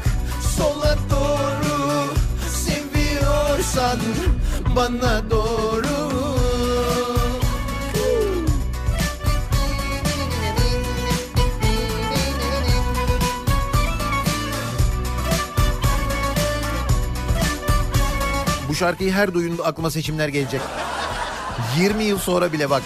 [0.57, 2.13] sola doğru
[2.49, 3.99] Seviyorsan
[4.79, 5.85] bana doğru
[18.69, 20.61] Bu şarkıyı her duyduğumda aklıma seçimler gelecek.
[21.79, 22.83] 20 yıl sonra bile bak.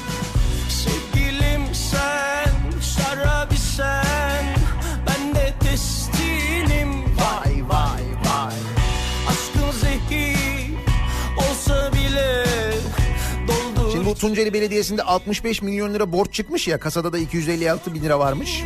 [14.23, 18.63] Tunceli Belediyesi'nde 65 milyon lira borç çıkmış ya kasada da 256 bin lira varmış.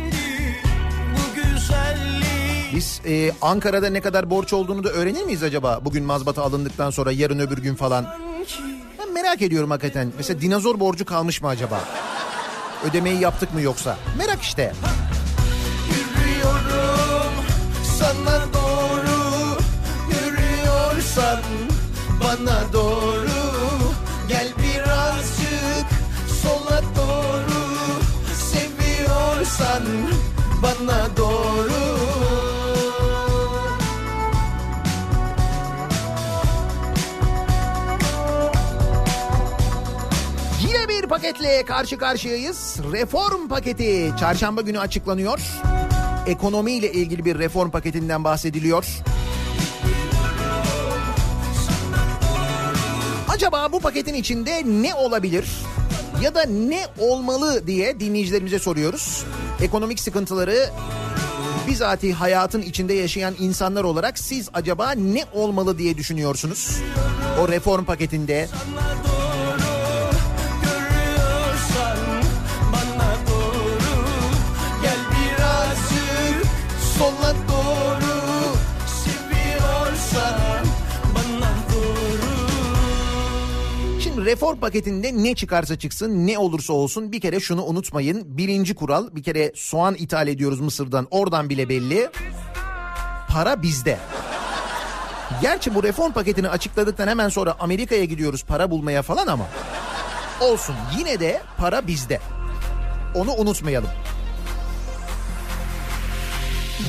[2.74, 7.12] Biz e, Ankara'da ne kadar borç olduğunu da öğrenir miyiz acaba bugün mazbata alındıktan sonra
[7.12, 8.06] yarın öbür gün falan?
[8.98, 10.12] Ben merak ediyorum hakikaten.
[10.16, 11.80] Mesela dinozor borcu kalmış mı acaba?
[12.90, 13.96] Ödemeyi yaptık mı yoksa?
[14.18, 14.72] Merak işte.
[15.88, 17.32] Yürüyorum
[17.98, 19.58] sana doğru
[20.10, 21.40] Yürüyorsan
[22.20, 23.17] bana doğru
[29.58, 29.82] Seviyorsan
[30.62, 31.72] bana doğru
[40.60, 42.76] Yine bir paketle karşı karşıyayız.
[42.92, 45.40] Reform paketi çarşamba günü açıklanıyor.
[46.26, 48.86] Ekonomiyle ilgili bir reform paketinden bahsediliyor.
[53.28, 55.48] Acaba bu paketin içinde ne olabilir?
[56.22, 59.24] Ya da ne olmalı diye dinleyicilerimize soruyoruz.
[59.62, 60.70] Ekonomik sıkıntıları
[61.68, 66.76] bizatihi hayatın içinde yaşayan insanlar olarak siz acaba ne olmalı diye düşünüyorsunuz?
[67.40, 68.48] O reform paketinde
[84.24, 88.38] Reform paketinde ne çıkarsa çıksın ne olursa olsun bir kere şunu unutmayın.
[88.38, 92.10] Birinci kural bir kere soğan ithal ediyoruz Mısır'dan oradan bile belli.
[93.28, 93.98] Para bizde.
[95.42, 99.46] Gerçi bu reform paketini açıkladıktan hemen sonra Amerika'ya gidiyoruz para bulmaya falan ama
[100.40, 102.20] olsun yine de para bizde.
[103.14, 103.90] Onu unutmayalım.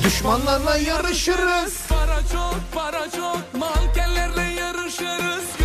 [0.04, 1.74] Düşmanlarla yarışırız.
[1.88, 5.59] Para çok, para çok, mankenlerle yarışırız.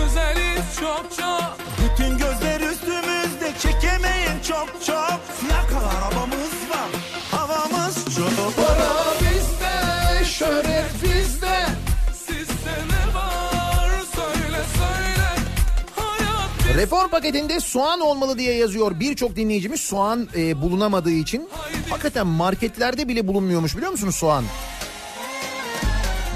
[0.79, 1.57] Çok çok.
[1.83, 6.89] Bütün gözler üstümüzde çekemeyin çok çok Fiyakalı arabamız var
[7.31, 11.65] havamız çok Para bizde, şöhret bizde.
[12.13, 13.89] Sizde ne var?
[14.15, 15.27] Söyle söyle.
[15.95, 21.49] Hayat Reform paketinde soğan olmalı diye yazıyor birçok dinleyicimiz soğan e, bulunamadığı için.
[21.89, 24.43] Hakikaten marketlerde bile bulunmuyormuş biliyor musunuz soğan?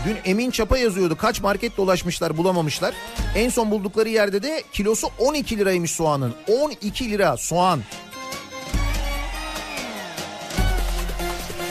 [0.05, 2.93] Dün Emin Çapa yazıyordu kaç market dolaşmışlar bulamamışlar.
[3.35, 6.33] En son buldukları yerde de kilosu 12 liraymış soğanın.
[6.63, 7.81] 12 lira soğan.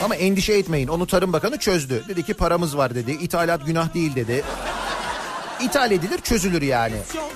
[0.03, 2.03] Ama endişe etmeyin onu Tarım Bakanı çözdü.
[2.07, 3.11] Dedi ki paramız var dedi.
[3.11, 4.43] İthalat günah değil dedi.
[5.61, 6.95] İthal edilir çözülür yani.
[7.13, 7.29] çok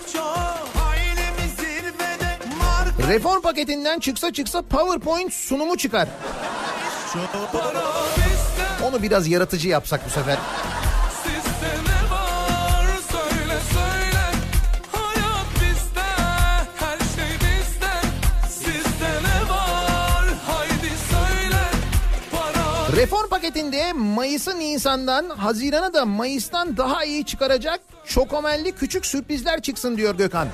[3.07, 6.07] Reform paketinden çıksa çıksa PowerPoint sunumu çıkar.
[8.83, 10.37] Onu biraz yaratıcı yapsak bu sefer.
[22.95, 30.15] Reform paketinde Mayıs'ı Nisan'dan, Haziran'ı da Mayıs'tan daha iyi çıkaracak çokomelli küçük sürprizler çıksın diyor
[30.15, 30.47] Gökhan.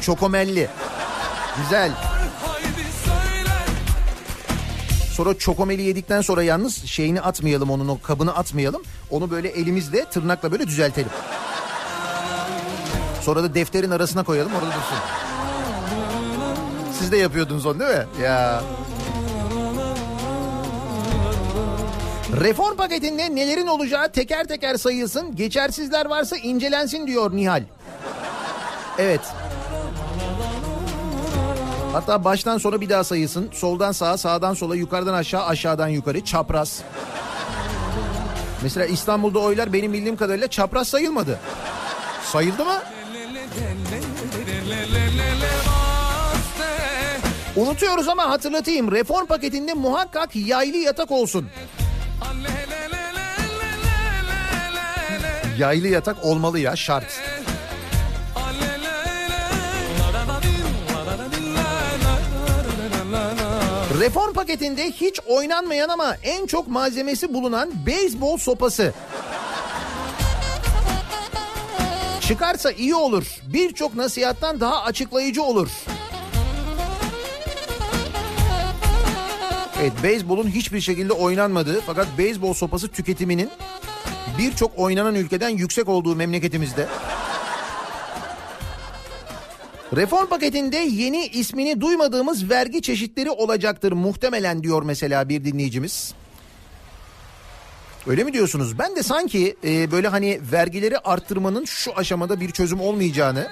[0.00, 0.68] Çokomelli.
[1.62, 1.92] Güzel.
[5.14, 8.82] Sonra çokomeli yedikten sonra yalnız şeyini atmayalım onun o kabını atmayalım.
[9.10, 11.10] Onu böyle elimizle tırnakla böyle düzeltelim.
[13.22, 14.98] Sonra da defterin arasına koyalım orada dursun.
[16.98, 18.06] Siz de yapıyordunuz onu değil mi?
[18.22, 18.62] Ya.
[22.32, 25.36] Reform paketinde nelerin olacağı teker teker sayılsın.
[25.36, 27.62] Geçersizler varsa incelensin diyor Nihal.
[28.98, 29.20] Evet.
[31.92, 33.50] Hatta baştan sona bir daha sayılsın.
[33.52, 36.24] Soldan sağa, sağdan sola, yukarıdan aşağı, aşağıdan yukarı.
[36.24, 36.82] Çapraz.
[38.62, 41.38] Mesela İstanbul'da oylar benim bildiğim kadarıyla çapraz sayılmadı.
[42.24, 42.82] Sayıldı mı?
[47.56, 48.92] Unutuyoruz ama hatırlatayım.
[48.92, 51.48] Reform paketinde muhakkak yaylı yatak olsun.
[55.58, 57.20] Yaylı yatak olmalı ya şart.
[64.00, 68.92] Reform paketinde hiç oynanmayan ama en çok malzemesi bulunan beyzbol sopası.
[72.20, 73.40] Çıkarsa iyi olur.
[73.46, 75.68] Birçok nasihattan daha açıklayıcı olur.
[79.80, 83.50] Evet beyzbolun hiçbir şekilde oynanmadığı fakat beyzbol sopası tüketiminin
[84.38, 86.86] birçok oynanan ülkeden yüksek olduğu memleketimizde.
[89.96, 96.14] Reform paketinde yeni ismini duymadığımız vergi çeşitleri olacaktır muhtemelen diyor mesela bir dinleyicimiz.
[98.08, 98.78] Öyle mi diyorsunuz?
[98.78, 103.48] Ben de sanki e, böyle hani vergileri arttırmanın şu aşamada bir çözüm olmayacağını,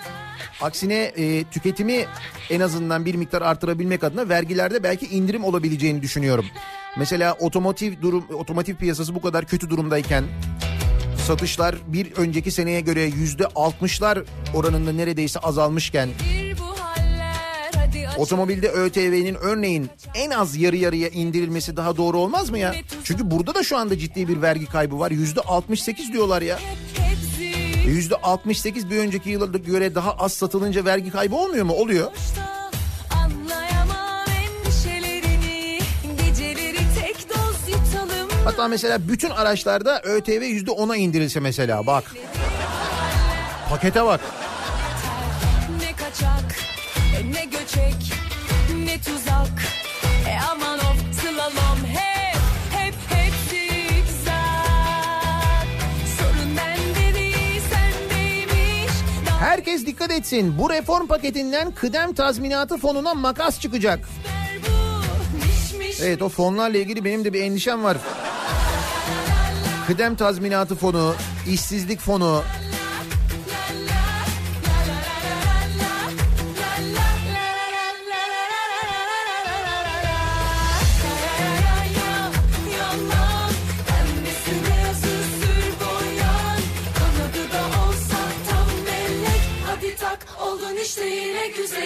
[0.60, 2.04] aksine e, tüketimi
[2.50, 6.44] en azından bir miktar artırabilmek adına vergilerde belki indirim olabileceğini düşünüyorum.
[6.98, 10.24] Mesela otomotiv durum otomotiv piyasası bu kadar kötü durumdayken
[11.26, 14.22] satışlar bir önceki seneye göre yüzde altmışlar
[14.54, 16.08] oranında neredeyse azalmışken
[18.18, 22.74] Otomobilde ÖTV'nin örneğin en az yarı yarıya indirilmesi daha doğru olmaz mı ya?
[23.04, 25.10] Çünkü burada da şu anda ciddi bir vergi kaybı var.
[25.10, 26.58] Yüzde 68 diyorlar ya.
[27.86, 31.72] Yüzde 68 bir önceki yıla göre daha az satılınca vergi kaybı olmuyor mu?
[31.72, 32.10] Oluyor.
[38.44, 42.04] Hatta mesela bütün araçlarda ÖTV yüzde 10'a indirilse mesela bak.
[43.70, 44.20] Pakete bak.
[59.86, 60.58] Dikkat etsin.
[60.58, 64.08] Bu reform paketinden kıdem tazminatı fonuna makas çıkacak.
[66.02, 67.96] Evet o fonlarla ilgili benim de bir endişem var.
[69.86, 71.14] Kıdem tazminatı fonu,
[71.48, 72.42] işsizlik fonu,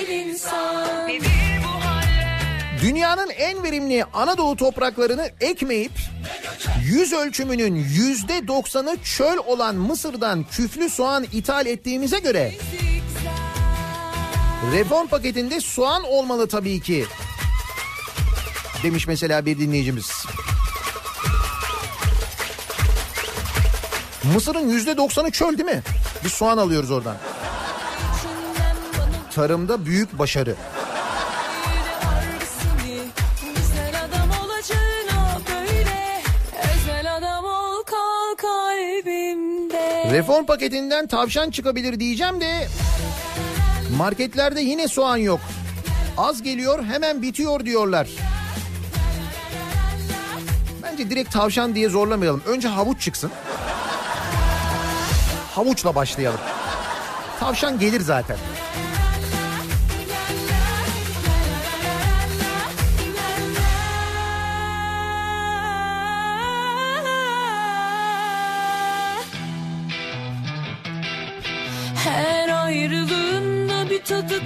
[0.00, 1.10] güzel insan
[2.82, 5.92] Dünyanın en verimli Anadolu topraklarını ekmeyip
[6.84, 12.52] yüz ölçümünün yüzde doksanı çöl olan Mısır'dan küflü soğan ithal ettiğimize göre
[14.72, 17.04] reform paketinde soğan olmalı tabii ki
[18.82, 20.24] demiş mesela bir dinleyicimiz.
[24.34, 25.82] Mısır'ın yüzde doksanı çöl değil mi?
[26.24, 27.16] Biz soğan alıyoruz oradan.
[29.34, 30.54] Tarımda büyük başarı.
[40.12, 42.68] Reform paketinden tavşan çıkabilir diyeceğim de
[43.96, 45.40] marketlerde yine soğan yok.
[46.18, 48.08] Az geliyor hemen bitiyor diyorlar.
[50.82, 52.42] Bence direkt tavşan diye zorlamayalım.
[52.46, 53.30] Önce havuç çıksın.
[55.54, 56.40] Havuçla başlayalım.
[57.40, 58.36] Tavşan gelir zaten.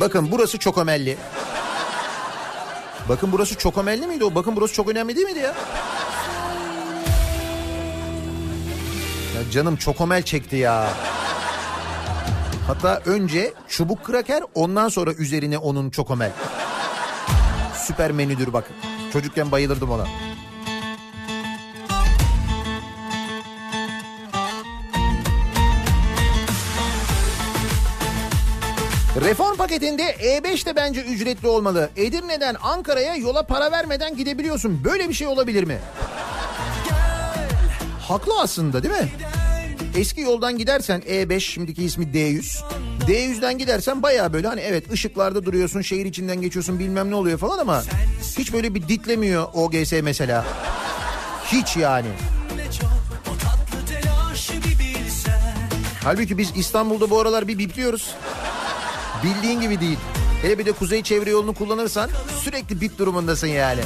[0.00, 1.16] Bakın burası çok ömelli.
[3.08, 4.34] Bakın burası çok ömelli miydi o?
[4.34, 5.54] Bakın burası çok önemli değil miydi ya?
[9.34, 10.88] Ya canım çok omel çekti ya.
[12.66, 16.32] Hatta önce çubuk kraker ondan sonra üzerine onun çokomel.
[17.86, 18.70] Süper menüdür bak.
[19.12, 20.06] Çocukken bayılırdım ona.
[29.20, 31.90] Reform paketinde E5 de bence ücretli olmalı.
[31.96, 34.84] Edirne'den Ankara'ya yola para vermeden gidebiliyorsun.
[34.84, 35.78] Böyle bir şey olabilir mi?
[38.00, 39.08] Haklı aslında değil mi?
[39.96, 42.62] Eski yoldan gidersen E5 şimdiki ismi D100.
[43.08, 47.58] D100'den gidersen baya böyle hani evet ışıklarda duruyorsun, şehir içinden geçiyorsun bilmem ne oluyor falan
[47.58, 47.82] ama
[48.38, 50.44] hiç böyle bir ditlemiyor OGS mesela.
[51.52, 52.08] Hiç yani.
[56.04, 58.14] Halbuki biz İstanbul'da bu aralar bir bipliyoruz.
[59.24, 59.98] Bildiğin gibi değil.
[60.42, 62.10] Hele bir de kuzey çevre yolunu kullanırsan
[62.44, 63.80] sürekli bit durumundasın yani.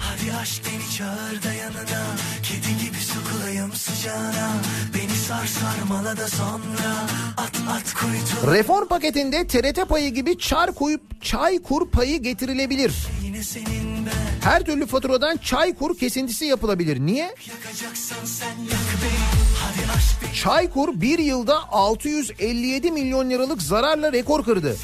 [0.00, 2.06] Hadi aşk beni çağır da yanına
[2.42, 4.52] Kedi gibi sokulayım sıcağına
[4.94, 7.06] Beni sar sarmala da sonra
[7.36, 12.92] At at kuytu Reform paketinde TRT payı gibi çar koyup çay kur payı getirilebilir.
[13.24, 17.00] Yine senin ben Her türlü faturadan çay kur kesintisi yapılabilir.
[17.00, 17.34] Niye?
[17.48, 19.29] Yakacaksan sen yak beni
[20.34, 24.76] Çaykur bir yılda 657 milyon liralık zararla rekor kırdı.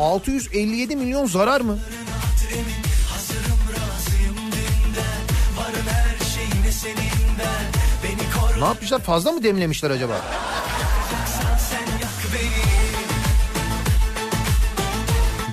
[0.00, 1.78] 657 milyon zarar mı?
[8.58, 10.20] Ne yapmışlar fazla mı demlemişler acaba?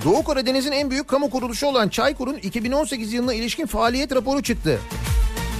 [0.05, 4.79] Doğu Karadeniz'in en büyük kamu kuruluşu olan Çaykur'un 2018 yılına ilişkin faaliyet raporu çıktı.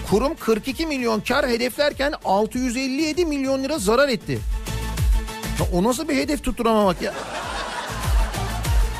[0.10, 4.40] Kurum 42 milyon kar hedeflerken 657 milyon lira zarar etti.
[5.60, 7.14] Ya o nasıl bir hedef tutturamamak ya?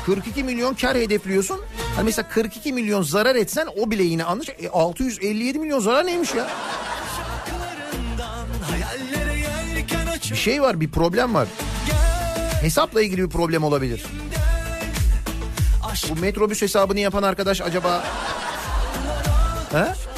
[0.06, 1.60] 42 milyon kar hedefliyorsun.
[1.96, 4.48] Hani mesela 42 milyon zarar etsen o bile yine anlaş.
[4.48, 6.46] E, 657 milyon zarar neymiş ya?
[10.30, 11.48] Bir şey var bir problem var.
[12.60, 14.04] Hesapla ilgili bir problem olabilir.
[16.10, 18.04] Bu metrobüs hesabını yapan arkadaş acaba...
[19.72, 20.09] He?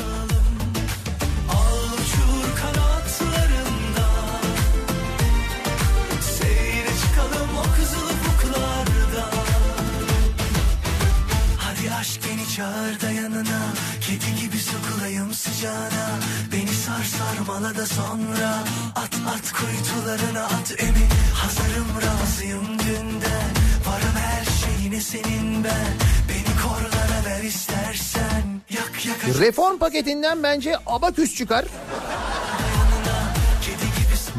[12.56, 13.60] Çağır da yanına
[14.00, 16.18] Kedi gibi sokulayım sıcağına.
[16.52, 18.64] Beni sar sarmala da sonra.
[18.96, 21.08] At at kuytularına at emi.
[21.34, 23.50] Hazırım razıyım dünden.
[23.86, 25.92] Varım her şeyine senin ben.
[26.28, 28.60] Beni korlara ver istersen.
[28.70, 29.40] Yak yak.
[29.40, 31.64] Reform paketinden bence abaküs çıkar.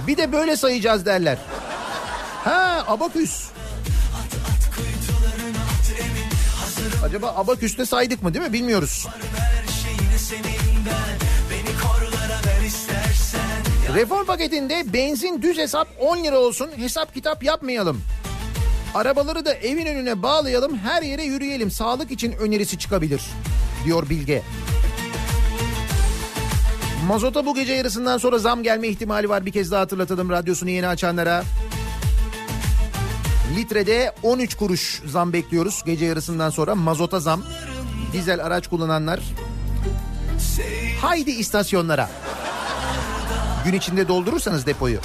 [0.07, 1.37] Bir de böyle sayacağız derler.
[2.43, 3.53] Ha abaküs.
[7.03, 9.07] Acaba abaküste saydık mı değil mi bilmiyoruz.
[13.95, 18.01] Reform paketinde benzin düz hesap 10 lira olsun hesap kitap yapmayalım.
[18.93, 23.21] Arabaları da evin önüne bağlayalım her yere yürüyelim sağlık için önerisi çıkabilir
[23.85, 24.41] diyor Bilge.
[27.07, 30.87] Mazota bu gece yarısından sonra zam gelme ihtimali var bir kez daha hatırlatalım radyosunu yeni
[30.87, 31.43] açanlara.
[33.55, 35.83] Litrede 13 kuruş zam bekliyoruz.
[35.85, 37.43] Gece yarısından sonra mazota zam.
[38.13, 39.19] Dizel araç kullananlar.
[41.01, 42.09] Haydi istasyonlara.
[43.65, 44.99] Gün içinde doldurursanız depoyu.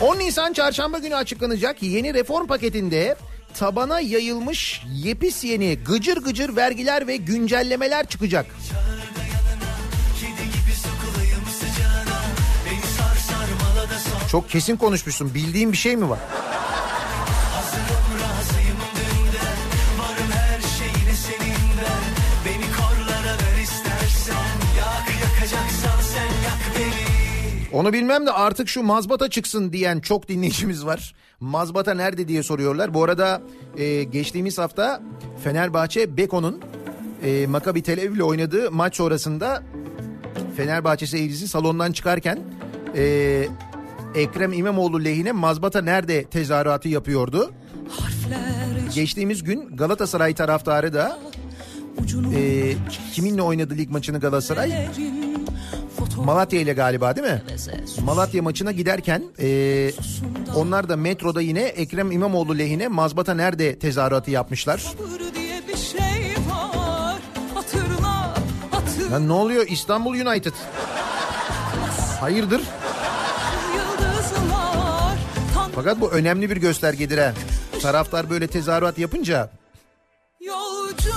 [0.00, 3.16] 10 Nisan çarşamba günü açıklanacak yeni reform paketinde
[3.62, 8.46] tabana yayılmış yepis yeni gıcır gıcır vergiler ve güncellemeler çıkacak.
[14.30, 15.34] Çok kesin konuşmuşsun.
[15.34, 16.18] Bildiğin bir şey mi var?
[27.72, 31.14] Onu bilmem de artık şu mazbata çıksın diyen çok dinleyicimiz var.
[31.40, 32.94] Mazbata nerede diye soruyorlar.
[32.94, 33.42] Bu arada
[33.76, 35.02] e, geçtiğimiz hafta
[35.44, 36.60] Fenerbahçe Beko'nun
[37.24, 39.62] e, Maccabi Tel Aviv ile oynadığı maç sonrasında
[40.56, 42.38] Fenerbahçe seyircisi salondan çıkarken
[42.96, 43.44] e,
[44.14, 47.52] Ekrem İmamoğlu lehine mazbata nerede tezahüratı yapıyordu.
[47.88, 51.18] Harfler Geçtiğimiz gün Galatasaray taraftarı da
[52.36, 52.72] e,
[53.12, 54.88] kiminle oynadı lig maçını Galatasaray?
[56.16, 57.42] Malatya ile galiba değil mi?
[58.04, 59.90] Malatya maçına giderken e,
[60.56, 64.92] onlar da metroda yine Ekrem İmamoğlu lehine mazbata nerede tezahüratı yapmışlar.
[69.12, 70.52] Ya ne oluyor İstanbul United?
[72.20, 72.62] Hayırdır?
[75.74, 77.32] Fakat bu önemli bir göstergedir ha.
[77.82, 79.50] Taraftar böyle tezahürat yapınca
[80.40, 81.12] Yolcu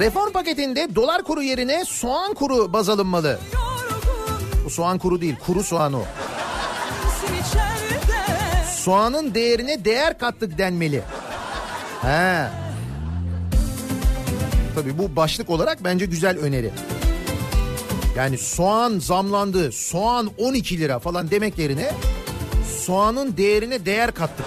[0.00, 3.38] reform paketinde dolar kuru yerine soğan kuru baz alınmalı.
[4.64, 6.02] Bu soğan kuru değil kuru soğan o.
[8.76, 11.02] Soğanın değerine değer kattık denmeli.
[12.02, 12.48] He.
[14.74, 16.70] Tabii bu başlık olarak bence güzel öneri.
[18.16, 21.90] Yani soğan zamlandı, soğan 12 lira falan demek yerine
[22.80, 24.46] soğanın değerine değer kattık.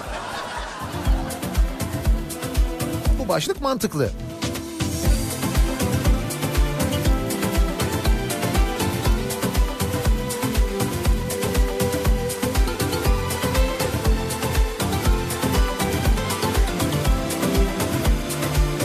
[3.20, 4.10] Bu başlık mantıklı.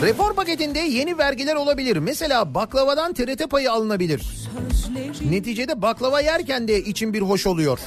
[0.04, 1.96] Reform paketinde yeni vergiler olabilir.
[1.96, 4.22] Mesela baklavadan TRT payı alınabilir.
[4.86, 7.78] Sözleri Neticede baklava yerken de içim bir hoş oluyor.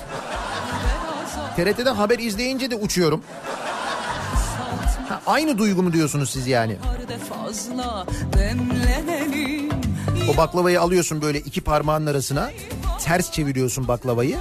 [1.55, 3.23] TRT'de haber izleyince de uçuyorum.
[5.09, 6.77] Ha, aynı duygu mu diyorsunuz siz yani?
[10.33, 12.51] O baklavayı alıyorsun böyle iki parmağın arasına.
[13.03, 14.37] Ters çeviriyorsun baklavayı.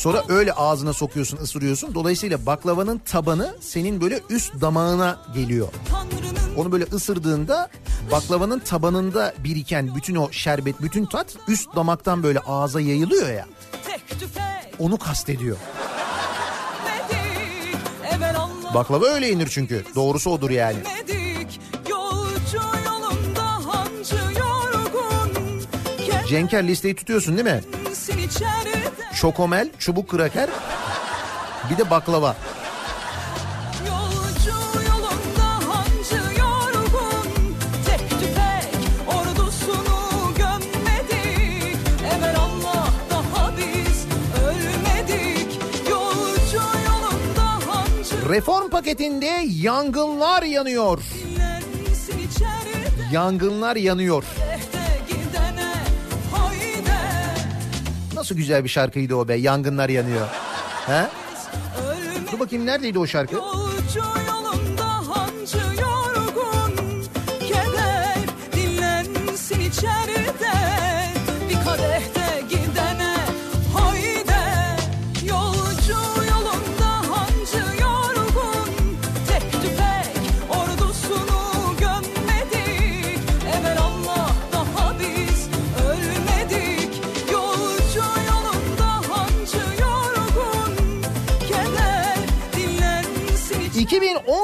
[0.00, 1.94] Sonra öyle ağzına sokuyorsun, ısırıyorsun.
[1.94, 5.68] Dolayısıyla baklavanın tabanı senin böyle üst damağına geliyor.
[6.56, 7.68] Onu böyle ısırdığında
[8.10, 13.46] baklavanın tabanında biriken bütün o şerbet, bütün tat üst damaktan böyle ağza yayılıyor ya.
[14.78, 15.56] Onu kastediyor.
[18.74, 19.84] Baklava öyle yenir çünkü.
[19.94, 20.78] Doğrusu odur yani.
[26.28, 27.60] Cenker listeyi tutuyorsun değil mi?
[29.20, 30.50] Çokomel, çubuk kraker,
[31.70, 32.36] Bir de baklava.
[48.28, 51.02] Reform paketinde yangınlar yanıyor.
[53.12, 54.24] Yangınlar yanıyor.
[58.30, 59.34] Nasıl güzel bir şarkıydı o be.
[59.34, 60.26] Yangınlar yanıyor.
[60.86, 61.08] He?
[62.32, 63.36] Dur bakayım neredeydi o şarkı?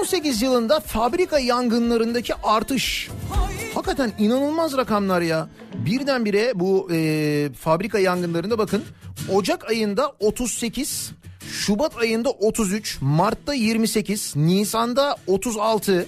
[0.07, 3.11] 2018 yılında fabrika yangınlarındaki artış.
[3.75, 5.49] Hakikaten inanılmaz rakamlar ya.
[5.75, 8.85] Birdenbire bu e, fabrika yangınlarında bakın
[9.33, 11.13] Ocak ayında 38,
[11.51, 16.07] Şubat ayında 33, Mart'ta 28, Nisan'da 36,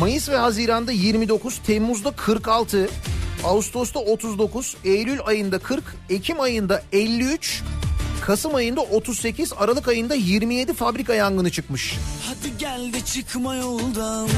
[0.00, 2.88] Mayıs ve Haziran'da 29, Temmuz'da 46,
[3.44, 7.62] Ağustos'ta 39, Eylül ayında 40, Ekim ayında 53,
[8.28, 11.94] Kasım ayında 38, Aralık ayında 27 fabrika yangını çıkmış.
[12.26, 14.28] Hadi gel de çıkma yoldan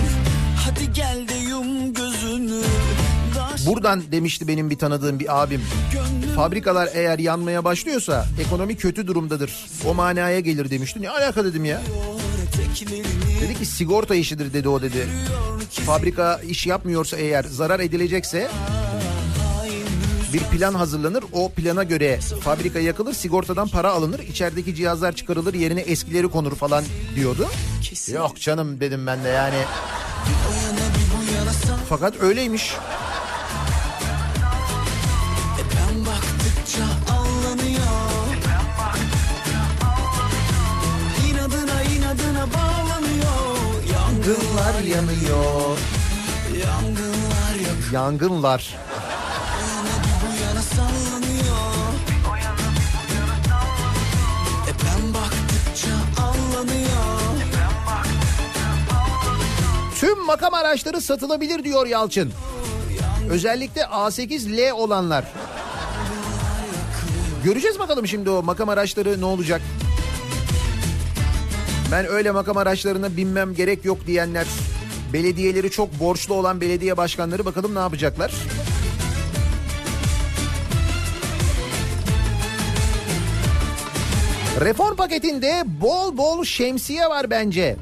[0.57, 2.63] Hadi gel de yum gözünü
[3.67, 5.63] Buradan demişti benim bir tanıdığım bir abim.
[6.37, 9.67] Fabrikalar eğer yanmaya başlıyorsa ekonomi kötü durumdadır.
[9.87, 11.03] O manaya gelir demişti.
[11.03, 11.83] Ne alaka dedim ya.
[13.41, 15.07] Dedi ki sigorta işidir dedi o dedi.
[15.71, 18.51] Fabrika iş yapmıyorsa eğer zarar edilecekse
[20.33, 21.25] bir plan hazırlanır.
[21.33, 26.85] O plana göre fabrika yakılır, sigortadan para alınır, içerideki cihazlar çıkarılır, yerine eskileri konur falan
[27.17, 27.49] diyordu.
[28.13, 29.59] Yok canım dedim ben de yani.
[31.89, 32.75] Fakat öyleymiş.
[43.93, 45.79] Yangınlar yanıyor.
[46.63, 48.77] Yangınlar yak Yangınlar.
[60.31, 62.33] Makam araçları satılabilir diyor Yalçın.
[63.31, 65.25] Özellikle A8L olanlar.
[67.45, 69.61] Göreceğiz bakalım şimdi o makam araçları ne olacak.
[71.93, 74.47] Ben öyle makam araçlarına binmem gerek yok diyenler,
[75.13, 78.33] belediyeleri çok borçlu olan belediye başkanları bakalım ne yapacaklar.
[84.61, 87.77] Reform paketinde bol bol şemsiye var bence.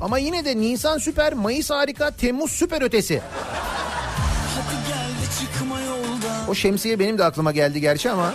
[0.00, 3.22] Ama yine de Nisan süper, Mayıs harika, Temmuz süper ötesi.
[4.54, 8.34] Hadi gel de çıkma yoldan O şemsiye benim de aklıma geldi gerçi ama.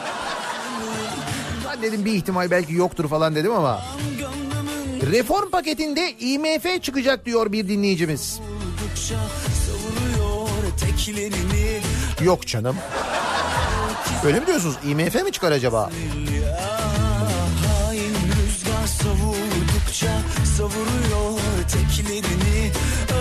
[1.69, 3.81] Ben dedim bir ihtimal belki yoktur falan dedim ama.
[5.11, 8.39] Reform paketinde IMF çıkacak diyor bir dinleyicimiz.
[12.23, 12.75] Yok canım.
[14.25, 14.75] Öyle mi diyorsunuz?
[14.87, 15.89] IMF mi çıkar acaba?
[21.73, 22.71] Eteklerini.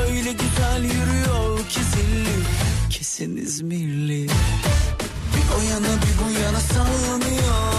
[0.07, 2.43] Öyle güzel yürüyor ki zilli.
[2.91, 4.23] Kesin İzmirli
[5.33, 7.73] Bir o yana bir bu yana sallanıyor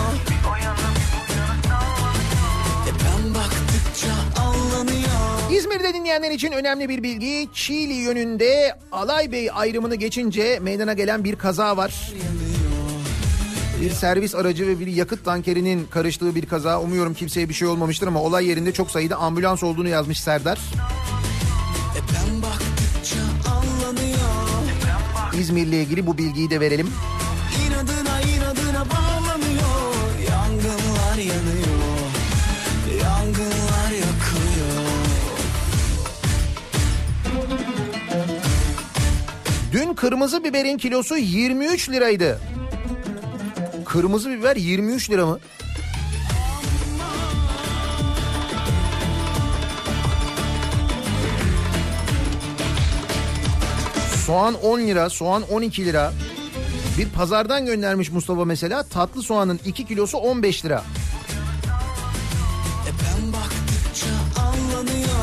[5.51, 7.49] E İzmir'de dinleyenler için önemli bir bilgi.
[7.53, 12.13] Çiğli yönünde Alaybey ayrımını geçince meydana gelen bir kaza var.
[13.83, 16.81] Bir servis aracı ve bir yakıt tankerinin karıştığı bir kaza.
[16.81, 20.59] Umuyorum kimseye bir şey olmamıştır ama olay yerinde çok sayıda ambulans olduğunu yazmış Serdar.
[25.39, 26.89] İzmir'le ilgili bu bilgiyi de verelim.
[27.67, 29.93] İnadına inadına bağlanıyor
[30.29, 31.99] Yangınlar yanıyor
[33.01, 34.83] Yangınlar yakıyor
[39.71, 42.39] Dün kırmızı biberin kilosu 23 liraydı.
[43.93, 45.39] Kırmızı biber 23 lira mı?
[54.25, 56.13] Soğan 10 lira, soğan 12 lira.
[56.97, 60.83] Bir pazardan göndermiş Mustafa mesela tatlı soğanın 2 kilosu 15 lira.
[62.87, 62.91] E
[64.39, 65.13] allanıyor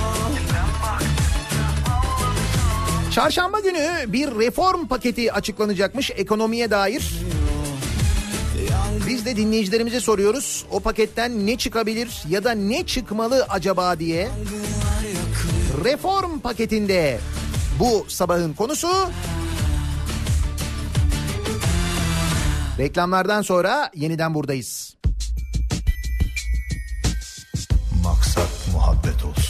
[3.10, 7.12] Çarşamba günü bir reform paketi açıklanacakmış ekonomiye dair.
[9.08, 10.64] Biz de dinleyicilerimize soruyoruz.
[10.70, 14.28] O paketten ne çıkabilir ya da ne çıkmalı acaba diye.
[15.84, 17.20] Reform paketinde
[17.78, 18.88] bu sabahın konusu.
[22.78, 24.96] Reklamlardan sonra yeniden buradayız.
[28.04, 29.49] Maksat muhabbet olsun.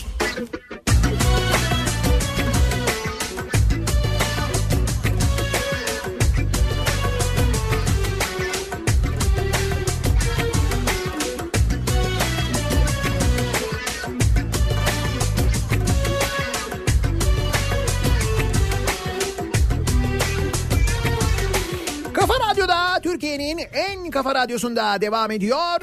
[24.11, 25.81] En kafa radyosunda devam ediyor.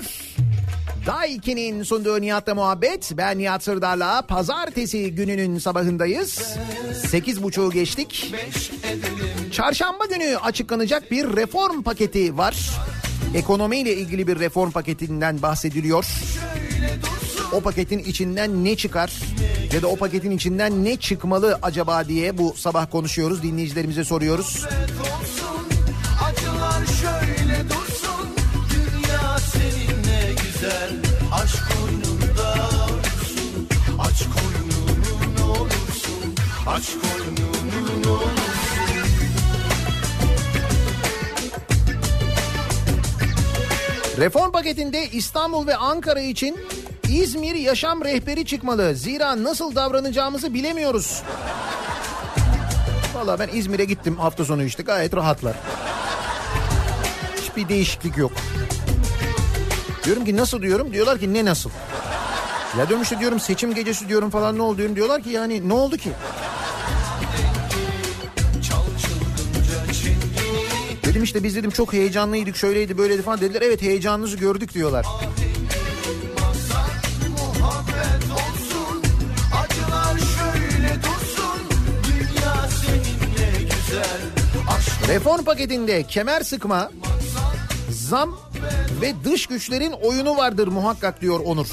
[1.05, 3.11] Daiki'nin sunduğu Nihat'la muhabbet.
[3.17, 6.57] Ben Nihat Sırdar'la pazartesi gününün sabahındayız.
[7.07, 8.33] Sekiz buçuğu geçtik.
[9.51, 12.69] Çarşamba günü açıklanacak bir reform paketi var.
[13.35, 16.05] Ekonomiyle ilgili bir reform paketinden bahsediliyor.
[17.51, 19.11] O paketin içinden ne çıkar
[19.73, 23.43] ya da o paketin içinden ne çıkmalı acaba diye bu sabah konuşuyoruz.
[23.43, 24.65] Dinleyicilerimize soruyoruz.
[24.65, 25.36] Acılar
[36.77, 37.35] Aç olursun
[44.17, 46.59] Reform paketinde İstanbul ve Ankara için
[47.09, 48.95] İzmir yaşam rehberi çıkmalı.
[48.95, 51.23] Zira nasıl davranacağımızı bilemiyoruz.
[53.15, 55.55] Valla ben İzmir'e gittim hafta sonu işte gayet rahatlar.
[57.41, 58.31] Hiçbir değişiklik yok.
[60.05, 61.69] Diyorum ki nasıl diyorum diyorlar ki ne nasıl?
[62.77, 65.73] Ya diyorum işte diyorum seçim gecesi diyorum falan ne oldu diyorum diyorlar ki yani ne
[65.73, 66.11] oldu ki?
[71.17, 73.61] Dedim işte biz dedim çok heyecanlıydık şöyleydi böyleydi falan dediler.
[73.61, 75.05] Evet heyecanınızı gördük diyorlar.
[85.07, 86.91] Reform paketinde kemer sıkma,
[87.91, 88.39] zam
[89.01, 91.67] ve dış güçlerin oyunu vardır muhakkak diyor Onur.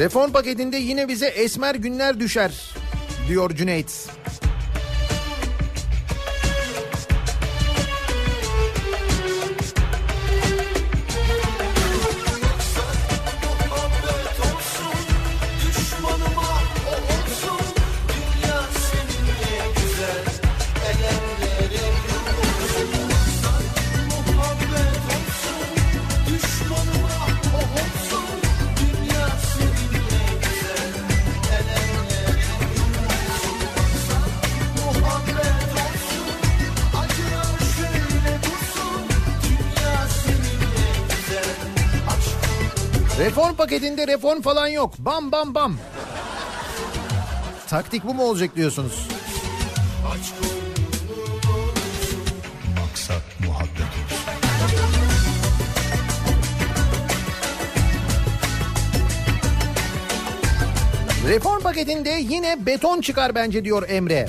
[0.00, 2.72] Reform paketinde yine bize esmer günler düşer
[3.28, 4.08] diyor Cüneyt.
[43.70, 44.94] Paketinde reform falan yok.
[44.98, 45.76] Bam bam bam.
[47.68, 49.08] Taktik bu mu olacak diyorsunuz?
[52.78, 54.18] Maksat muhabbet olsun.
[61.28, 64.28] Reform paketinde yine beton çıkar bence diyor Emre.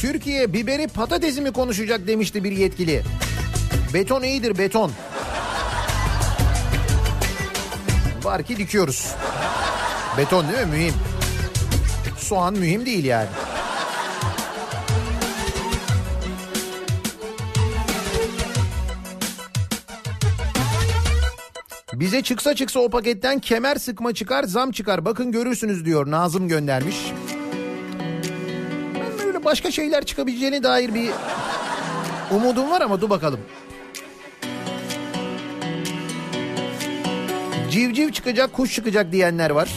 [0.00, 3.02] Türkiye biberi patatesi mi konuşacak demişti bir yetkili.
[3.94, 4.92] Beton iyidir beton.
[8.24, 9.14] Var ki dikiyoruz.
[10.18, 10.66] Beton değil mi?
[10.66, 10.94] Mühim.
[12.18, 13.28] Soğan mühim değil yani.
[21.92, 25.04] Bize çıksa çıksa o paketten kemer sıkma çıkar, zam çıkar.
[25.04, 26.96] Bakın görürsünüz diyor Nazım göndermiş.
[28.94, 31.10] Ben böyle başka şeyler çıkabileceğine dair bir
[32.30, 33.40] umudum var ama dur bakalım.
[37.72, 39.68] Civciv çıkacak, kuş çıkacak diyenler var.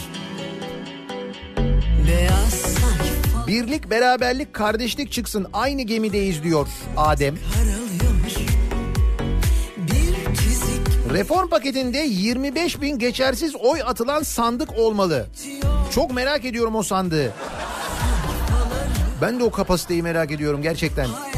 [3.46, 5.46] Birlik, beraberlik, kardeşlik çıksın.
[5.52, 7.34] Aynı gemideyiz diyor Adem.
[11.12, 15.26] Reform paketinde 25 bin geçersiz oy atılan sandık olmalı.
[15.94, 17.32] Çok merak ediyorum o sandığı.
[19.22, 21.06] Ben de o kapasiteyi merak ediyorum gerçekten.
[21.06, 21.35] hayat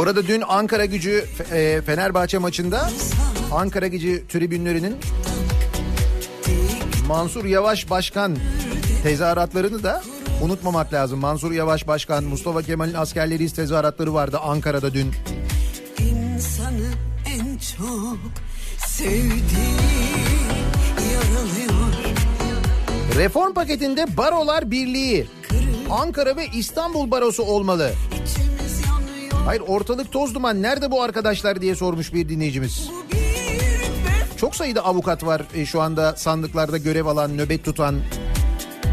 [0.00, 2.90] Bu arada dün Ankara gücü e, Fenerbahçe maçında
[3.52, 4.96] Ankara gücü tribünlerinin
[7.06, 8.36] Mansur Yavaş Başkan
[9.02, 10.02] tezahüratlarını da
[10.42, 11.20] unutmamak lazım.
[11.20, 15.12] Mansur Yavaş Başkan, Mustafa Kemal'in askerleriyiz tezahüratları vardı Ankara'da dün.
[15.98, 16.86] İnsanı
[17.26, 18.18] en çok
[18.86, 19.76] sevdiği
[21.12, 21.94] yaralıyor.
[23.16, 25.26] Reform paketinde Barolar Birliği
[25.90, 27.92] Ankara ve İstanbul Barosu olmalı.
[29.50, 32.90] Hayır ortalık toz duman nerede bu arkadaşlar diye sormuş bir dinleyicimiz.
[34.36, 38.00] Çok sayıda avukat var e, şu anda sandıklarda görev alan, nöbet tutan.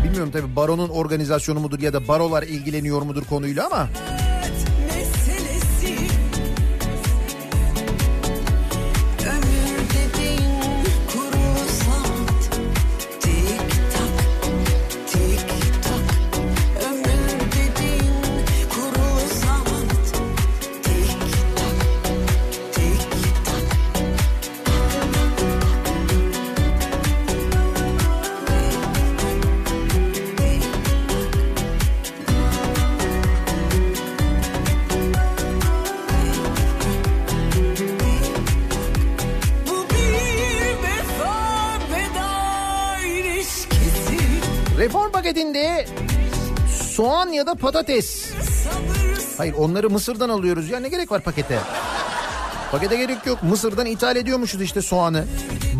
[0.03, 3.87] Bilmiyorum tabii baronun organizasyonu mudur ya da barolar ilgileniyor mudur konuyla ama
[47.37, 48.31] ya da patates.
[49.37, 51.59] Hayır onları Mısır'dan alıyoruz ya ne gerek var pakete?
[52.71, 53.43] Pakete gerek yok.
[53.43, 55.25] Mısır'dan ithal ediyormuşuz işte soğanı.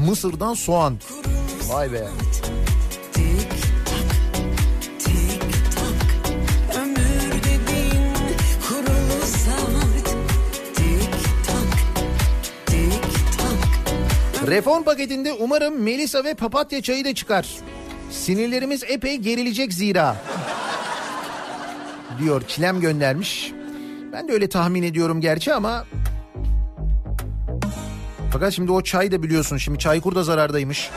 [0.07, 0.97] Mısır'dan soğan.
[1.69, 2.07] Vay be.
[14.47, 17.47] Reform paketinde umarım Melisa ve papatya çayı da çıkar.
[18.11, 20.15] Sinirlerimiz epey gerilecek zira.
[22.19, 23.51] Diyor Çilem göndermiş.
[24.13, 25.85] Ben de öyle tahmin ediyorum gerçi ama...
[28.31, 30.89] Fakat şimdi o çay da biliyorsun şimdi Çaykur da zarardaymış.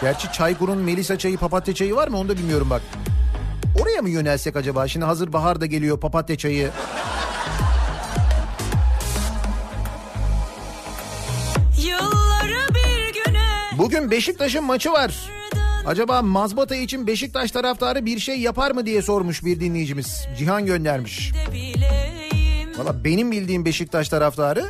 [0.00, 2.82] Gerçi Çaykur'un Melisa çayı papatya çayı var mı onu da bilmiyorum bak.
[3.82, 4.88] Oraya mı yönelsek acaba?
[4.88, 6.70] Şimdi hazır bahar da geliyor papatya çayı.
[13.78, 15.30] Bugün Beşiktaş'ın maçı var.
[15.86, 20.26] Acaba mazbata için Beşiktaş taraftarı bir şey yapar mı diye sormuş bir dinleyicimiz.
[20.38, 21.32] Cihan göndermiş.
[22.78, 24.64] Valla benim bildiğim Beşiktaş taraftarı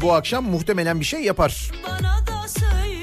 [0.00, 1.70] bu akşam muhtemelen bir şey yapar.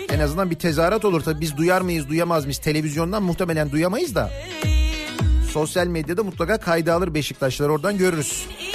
[0.09, 1.21] En azından bir tezahürat olur.
[1.21, 2.57] Tabii biz duyar mıyız duyamaz mıyız?
[2.57, 4.31] Televizyondan muhtemelen duyamayız da.
[5.51, 8.45] Sosyal medyada mutlaka kayda alır Beşiktaşlar oradan görürüz.
[8.59, 8.74] İnce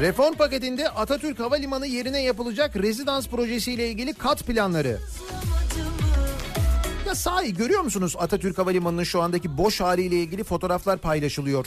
[0.00, 4.98] Reform paketinde Atatürk Havalimanı yerine yapılacak rezidans projesiyle ilgili kat planları.
[7.06, 11.66] Ya sahi görüyor musunuz Atatürk Havalimanı'nın şu andaki boş haliyle ilgili fotoğraflar paylaşılıyor.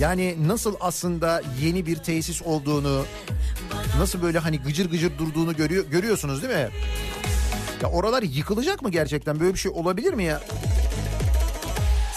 [0.00, 3.04] Yani nasıl aslında yeni bir tesis olduğunu,
[3.98, 6.68] nasıl böyle hani gıcır gıcır durduğunu görüyor, görüyorsunuz değil mi?
[7.82, 9.40] Ya oralar yıkılacak mı gerçekten?
[9.40, 10.42] Böyle bir şey olabilir mi ya?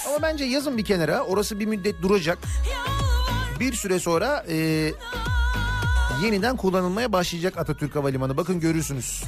[0.07, 1.21] Ama bence yazın bir kenara.
[1.23, 2.37] Orası bir müddet duracak.
[3.61, 4.55] Bir süre sonra e,
[6.23, 8.37] yeniden kullanılmaya başlayacak Atatürk Havalimanı.
[8.37, 9.23] Bakın görürsünüz.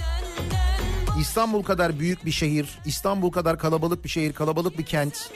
[1.20, 5.32] İstanbul kadar büyük bir şehir, İstanbul kadar kalabalık bir şehir, kalabalık bir kent.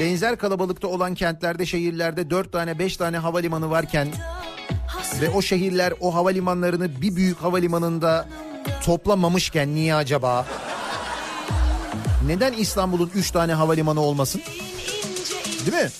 [0.00, 4.08] Benzer kalabalıkta olan kentlerde, şehirlerde dört tane, beş tane havalimanı varken
[5.20, 8.28] ve o şehirler o havalimanlarını bir büyük havalimanında
[8.84, 10.46] toplamamışken niye acaba?
[12.26, 14.42] Neden İstanbul'un üç tane havalimanı olmasın?
[15.66, 15.90] Değil mi?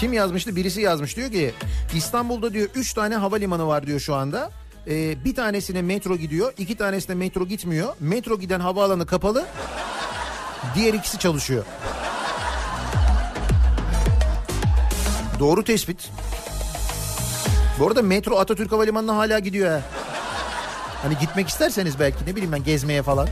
[0.00, 0.56] Kim yazmıştı?
[0.56, 1.54] Birisi yazmış diyor ki
[1.94, 4.50] İstanbul'da diyor 3 tane havalimanı var diyor şu anda.
[4.86, 7.94] Ee, bir tanesine metro gidiyor, iki tanesine metro gitmiyor.
[8.00, 9.46] Metro giden havaalanı kapalı,
[10.74, 11.64] diğer ikisi çalışıyor.
[15.38, 16.10] Doğru tespit.
[17.78, 19.82] Bu arada metro Atatürk Havalimanı'na hala gidiyor ha.
[21.02, 23.28] Hani gitmek isterseniz belki ne bileyim ben gezmeye falan.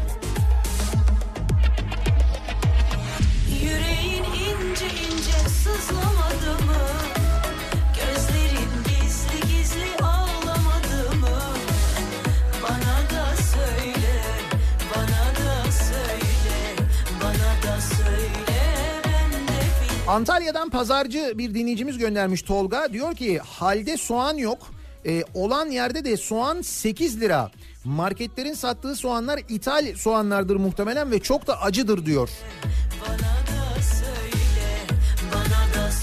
[20.09, 22.93] Antalya'dan pazarcı bir dinleyicimiz göndermiş Tolga.
[22.93, 24.59] Diyor ki halde soğan yok.
[25.07, 27.51] E, olan yerde de soğan 8 lira.
[27.85, 32.29] Marketlerin sattığı soğanlar ithal soğanlardır muhtemelen ve çok da acıdır diyor.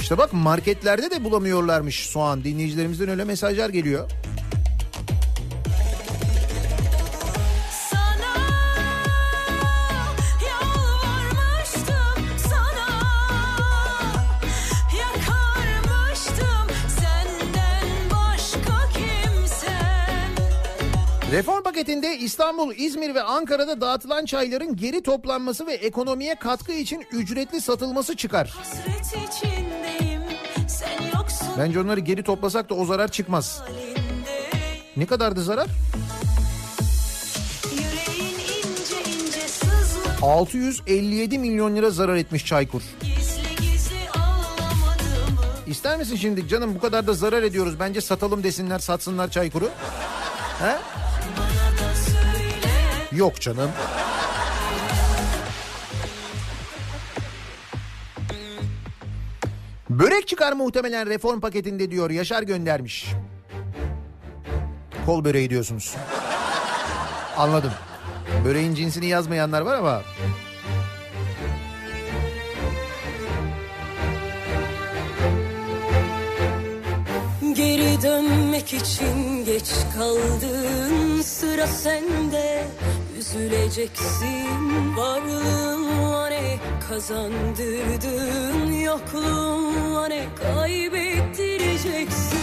[0.01, 2.43] İşte bak marketlerde de bulamıyorlarmış soğan.
[2.43, 4.11] Dinleyicilerimizden öyle mesajlar geliyor.
[21.35, 27.61] Reform paketinde İstanbul, İzmir ve Ankara'da dağıtılan çayların geri toplanması ve ekonomiye katkı için ücretli
[27.61, 28.53] satılması çıkar.
[31.57, 33.61] Bence onları geri toplasak da o zarar çıkmaz.
[34.97, 35.67] Ne kadardı zarar?
[37.71, 42.81] yüreğin ince ince sızlı 657 milyon lira zarar etmiş Çaykur.
[45.67, 49.69] İster misin şimdi canım bu kadar da zarar ediyoruz bence satalım desinler satsınlar Çaykur'u?
[50.59, 50.75] He?
[53.15, 53.71] Yok canım.
[59.89, 63.07] Börek çıkar muhtemelen reform paketinde diyor Yaşar göndermiş.
[65.05, 65.95] Kol böreği diyorsunuz.
[67.37, 67.71] Anladım.
[68.45, 70.01] Böreğin cinsini yazmayanlar var ama
[78.05, 82.63] dönmek için geç kaldın sıra sende
[83.25, 84.95] Üzüleceksin.
[84.97, 85.85] Varlığın
[86.29, 88.71] ne kazandırdın?
[88.71, 92.39] Yokluğun ne kaybettireceksin?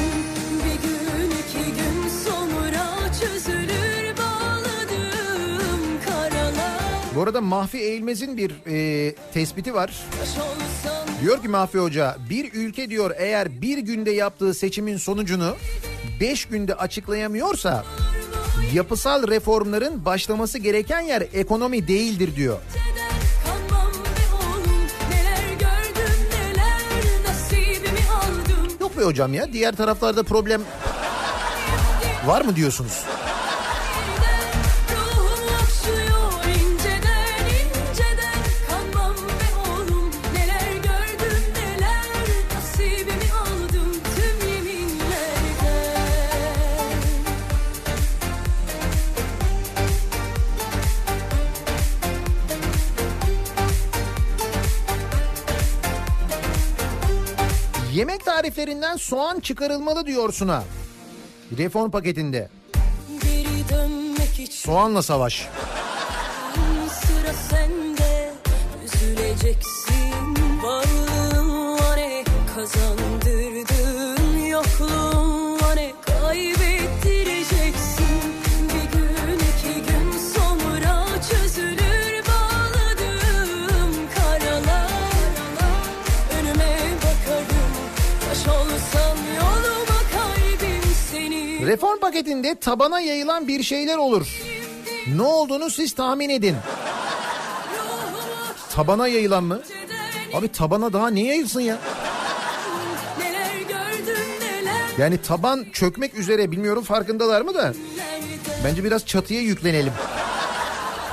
[0.65, 2.87] Bir gün iki gün sonra
[3.21, 6.81] çözülür bağladığım karalar.
[7.15, 10.07] Bu arada Mahfi Eğilmez'in bir e, tespiti var.
[11.23, 15.57] Diyor ki Mahfi Hoca bir ülke diyor eğer bir günde yaptığı seçimin sonucunu
[16.21, 17.85] beş günde açıklayamıyorsa
[18.73, 22.59] yapısal reformların başlaması gereken yer ekonomi değildir diyor.
[28.81, 30.63] Yok be hocam ya diğer taraflarda problem
[32.27, 33.05] var mı diyorsunuz?
[57.95, 60.65] Yemek tariflerinden soğan çıkarılmalı diyor Suna.
[61.59, 62.49] Reform paketinde.
[64.51, 65.49] Soğanla savaş.
[66.89, 68.33] sıra sende
[68.85, 72.25] Üzüleceksin varlığın ne
[72.55, 73.22] kazandırdın
[91.73, 94.27] Reform paketinde tabana yayılan bir şeyler olur.
[95.17, 96.57] Ne olduğunu siz tahmin edin.
[98.71, 99.61] Tabana yayılan mı?
[100.35, 101.79] Abi tabana daha ne yayılsın ya?
[104.99, 107.75] Yani taban çökmek üzere bilmiyorum farkındalar mı da.
[108.65, 109.93] Bence biraz çatıya yüklenelim.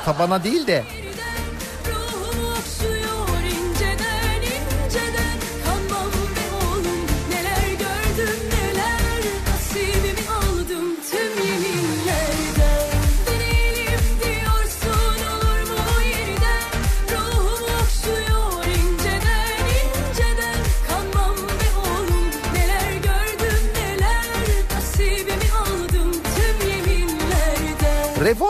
[0.05, 0.83] Tabana değil de.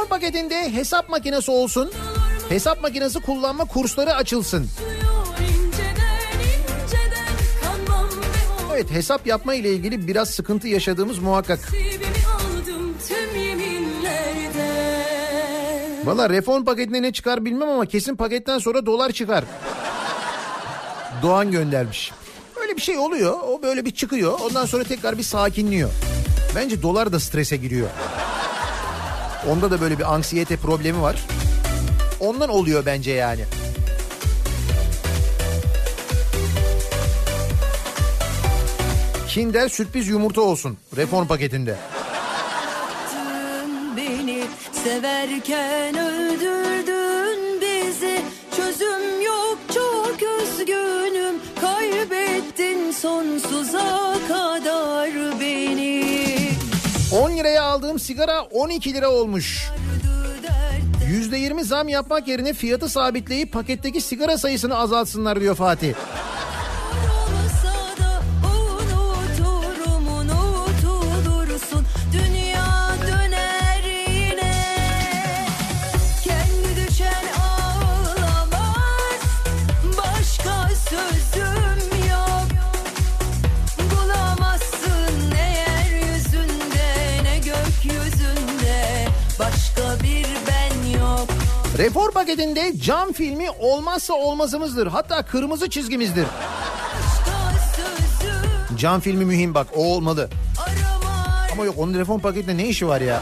[0.10, 1.92] Paketinde hesap makinesi olsun.
[2.50, 4.68] Hesap makinesi kullanma kursları açılsın.
[8.74, 11.60] Evet hesap yapma ile ilgili biraz sıkıntı yaşadığımız muhakkak.
[16.06, 19.44] Valla reform paketine ne çıkar bilmem ama kesin paketten sonra dolar çıkar.
[21.22, 22.12] Doğan göndermiş.
[22.62, 23.34] Öyle bir şey oluyor.
[23.48, 24.40] O böyle bir çıkıyor.
[24.40, 25.90] Ondan sonra tekrar bir sakinliyor.
[26.56, 27.88] Bence dolar da strese giriyor.
[29.48, 31.26] Onda da böyle bir anksiyete problemi var.
[32.20, 33.42] Ondan oluyor bence yani.
[39.28, 41.76] Kinder sürpriz yumurta olsun reform paketinde.
[43.98, 44.44] Beni
[44.84, 48.22] severken öldürdün bizi
[48.56, 56.09] çözüm yok çok üzgünüm kaybettin sonsuza kadar beni
[57.12, 59.70] 10 liraya aldığım sigara 12 lira olmuş.
[61.10, 65.94] %20 zam yapmak yerine fiyatı sabitleyip paketteki sigara sayısını azaltsınlar diyor Fatih.
[91.80, 94.88] Reform paketinde cam filmi olmazsa olmazımızdır.
[94.88, 96.26] Hatta kırmızı çizgimizdir.
[98.78, 100.30] Cam filmi mühim bak o olmalı.
[101.54, 103.22] Ama yok onun reform paketinde ne işi var ya?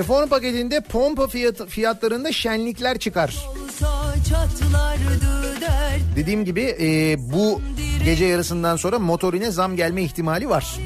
[0.00, 3.46] Reform paketinde pompa fiyat, fiyatlarında şenlikler çıkar.
[6.16, 7.60] Dediğim gibi e, bu
[8.04, 10.78] gece yarısından sonra motorine zam gelme ihtimali var.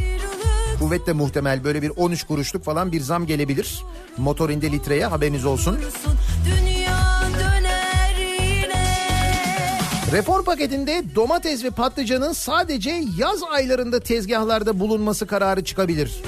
[0.78, 3.82] Kuvvetle muhtemel böyle bir 13 kuruşluk falan bir zam gelebilir.
[4.16, 5.78] Motorinde litreye haberiniz olsun.
[10.12, 16.22] Reform paketinde domates ve patlıcanın sadece yaz aylarında tezgahlarda bulunması kararı çıkabilir.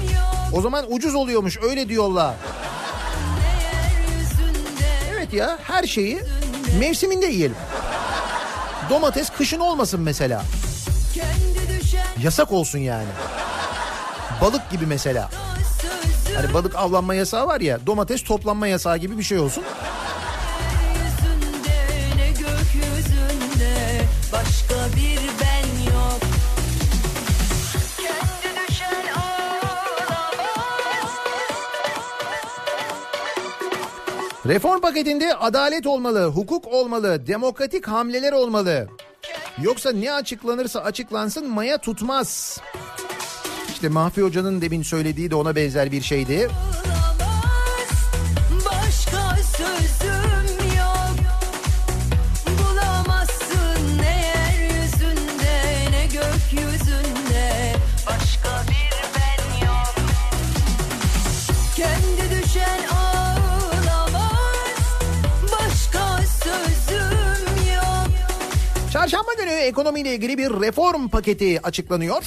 [0.53, 2.35] O zaman ucuz oluyormuş öyle diyorlar.
[5.27, 6.19] Evet ya her şeyi
[6.79, 7.55] mevsiminde yiyelim.
[8.89, 10.43] Domates kışın olmasın mesela.
[12.23, 13.07] Yasak olsun yani.
[14.41, 15.29] Balık gibi mesela.
[16.35, 19.63] Hani balık avlanma yasağı var ya domates toplanma yasağı gibi bir şey olsun.
[34.47, 38.87] Reform paketinde adalet olmalı, hukuk olmalı, demokratik hamleler olmalı.
[39.61, 42.61] Yoksa ne açıklanırsa açıklansın maya tutmaz.
[43.69, 46.49] İşte Mahfi Hoca'nın demin söylediği de ona benzer bir şeydi.
[68.93, 72.23] Çarşamba günü ekonomiyle ilgili bir reform paketi açıklanıyor.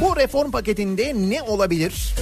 [0.00, 2.14] Bu reform paketinde ne olabilir,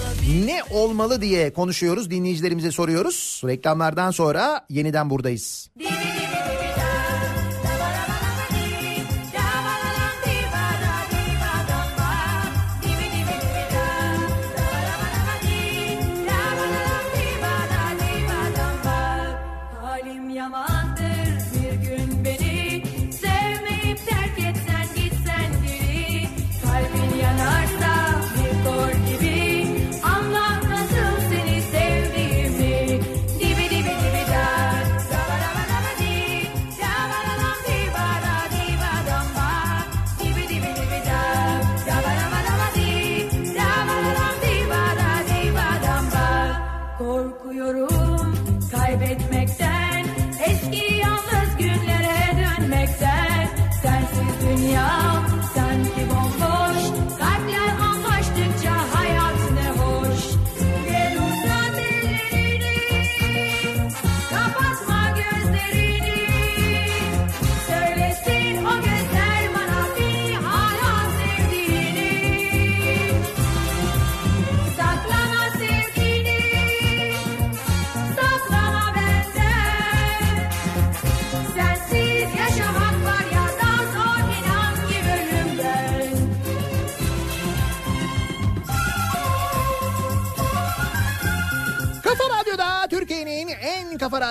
[0.47, 3.43] ne olmalı diye konuşuyoruz, dinleyicilerimize soruyoruz.
[3.47, 5.71] Reklamlardan sonra yeniden buradayız.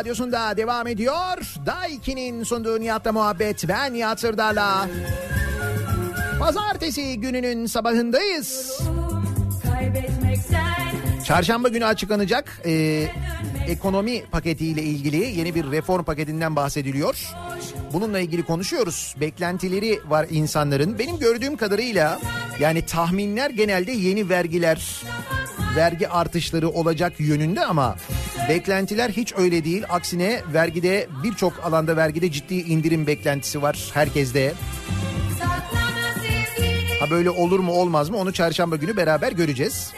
[0.09, 1.55] Radyosunda devam ediyor.
[1.65, 3.67] Daiki'nin sunduğu Nihat'la muhabbet.
[3.67, 4.87] Ben Nihat Sırdar'la.
[6.39, 8.79] Pazartesi gününün sabahındayız.
[11.25, 13.05] Çarşamba günü açıklanacak e,
[13.67, 17.29] ekonomi paketiyle ilgili yeni bir reform paketinden bahsediliyor.
[17.93, 19.15] Bununla ilgili konuşuyoruz.
[19.19, 20.99] Beklentileri var insanların.
[20.99, 22.19] Benim gördüğüm kadarıyla
[22.59, 25.01] yani tahminler genelde yeni vergiler,
[25.75, 27.95] vergi artışları olacak yönünde ama
[28.49, 29.83] beklentiler hiç öyle değil.
[29.89, 34.53] Aksine vergide birçok alanda vergide ciddi indirim beklentisi var herkeste.
[36.99, 39.93] Ha böyle olur mu olmaz mı onu çarşamba günü beraber göreceğiz.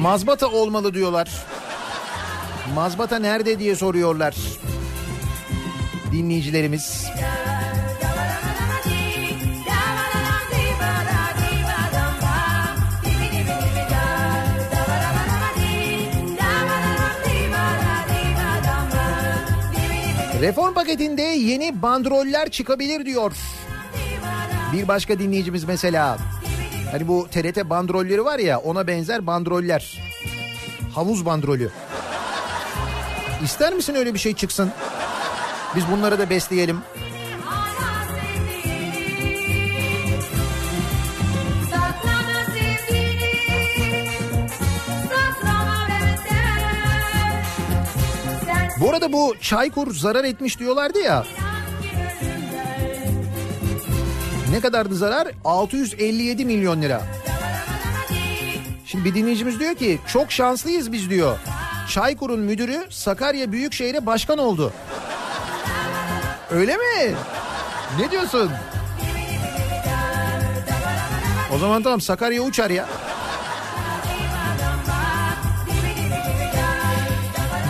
[0.00, 1.44] Mazbata olmalı diyorlar.
[2.74, 4.36] Mazbata nerede diye soruyorlar.
[6.12, 7.06] Dinleyicilerimiz.
[20.40, 23.32] Reform paketinde yeni bandroller çıkabilir diyor.
[24.72, 26.18] Bir başka dinleyicimiz mesela.
[26.90, 29.98] Hani bu TRT bandrolleri var ya ona benzer bandroller.
[30.94, 31.70] Havuz bandrolü.
[33.44, 34.72] İster misin öyle bir şey çıksın?
[35.76, 36.78] Biz bunları da besleyelim.
[48.86, 51.24] Bu arada bu Çaykur zarar etmiş diyorlardı ya.
[54.50, 55.28] Ne kadardı zarar?
[55.44, 57.02] 657 milyon lira.
[58.86, 61.38] Şimdi bir dinleyicimiz diyor ki çok şanslıyız biz diyor.
[61.88, 64.72] Çaykur'un müdürü Sakarya Büyükşehir'e başkan oldu.
[66.50, 67.14] Öyle mi?
[68.00, 68.50] Ne diyorsun?
[71.54, 72.86] O zaman tamam Sakarya uçar ya.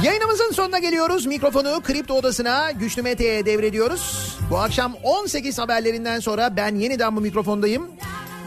[0.06, 1.26] Yayınımızın sonuna geliyoruz.
[1.26, 4.36] Mikrofonu Kripto Odası'na Güçlü Mete'ye devrediyoruz.
[4.50, 7.86] Bu akşam 18 haberlerinden sonra ben yeniden bu mikrofondayım.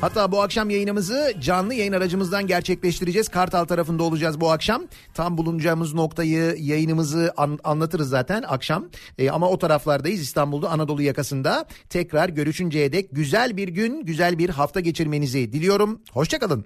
[0.01, 3.27] Hatta bu akşam yayınımızı canlı yayın aracımızdan gerçekleştireceğiz.
[3.27, 4.83] Kartal tarafında olacağız bu akşam.
[5.13, 8.85] Tam bulunacağımız noktayı yayınımızı an- anlatırız zaten akşam.
[9.17, 11.65] Ee, ama o taraflardayız İstanbul'da Anadolu yakasında.
[11.89, 16.01] Tekrar görüşünceye dek güzel bir gün, güzel bir hafta geçirmenizi diliyorum.
[16.13, 16.65] Hoşçakalın.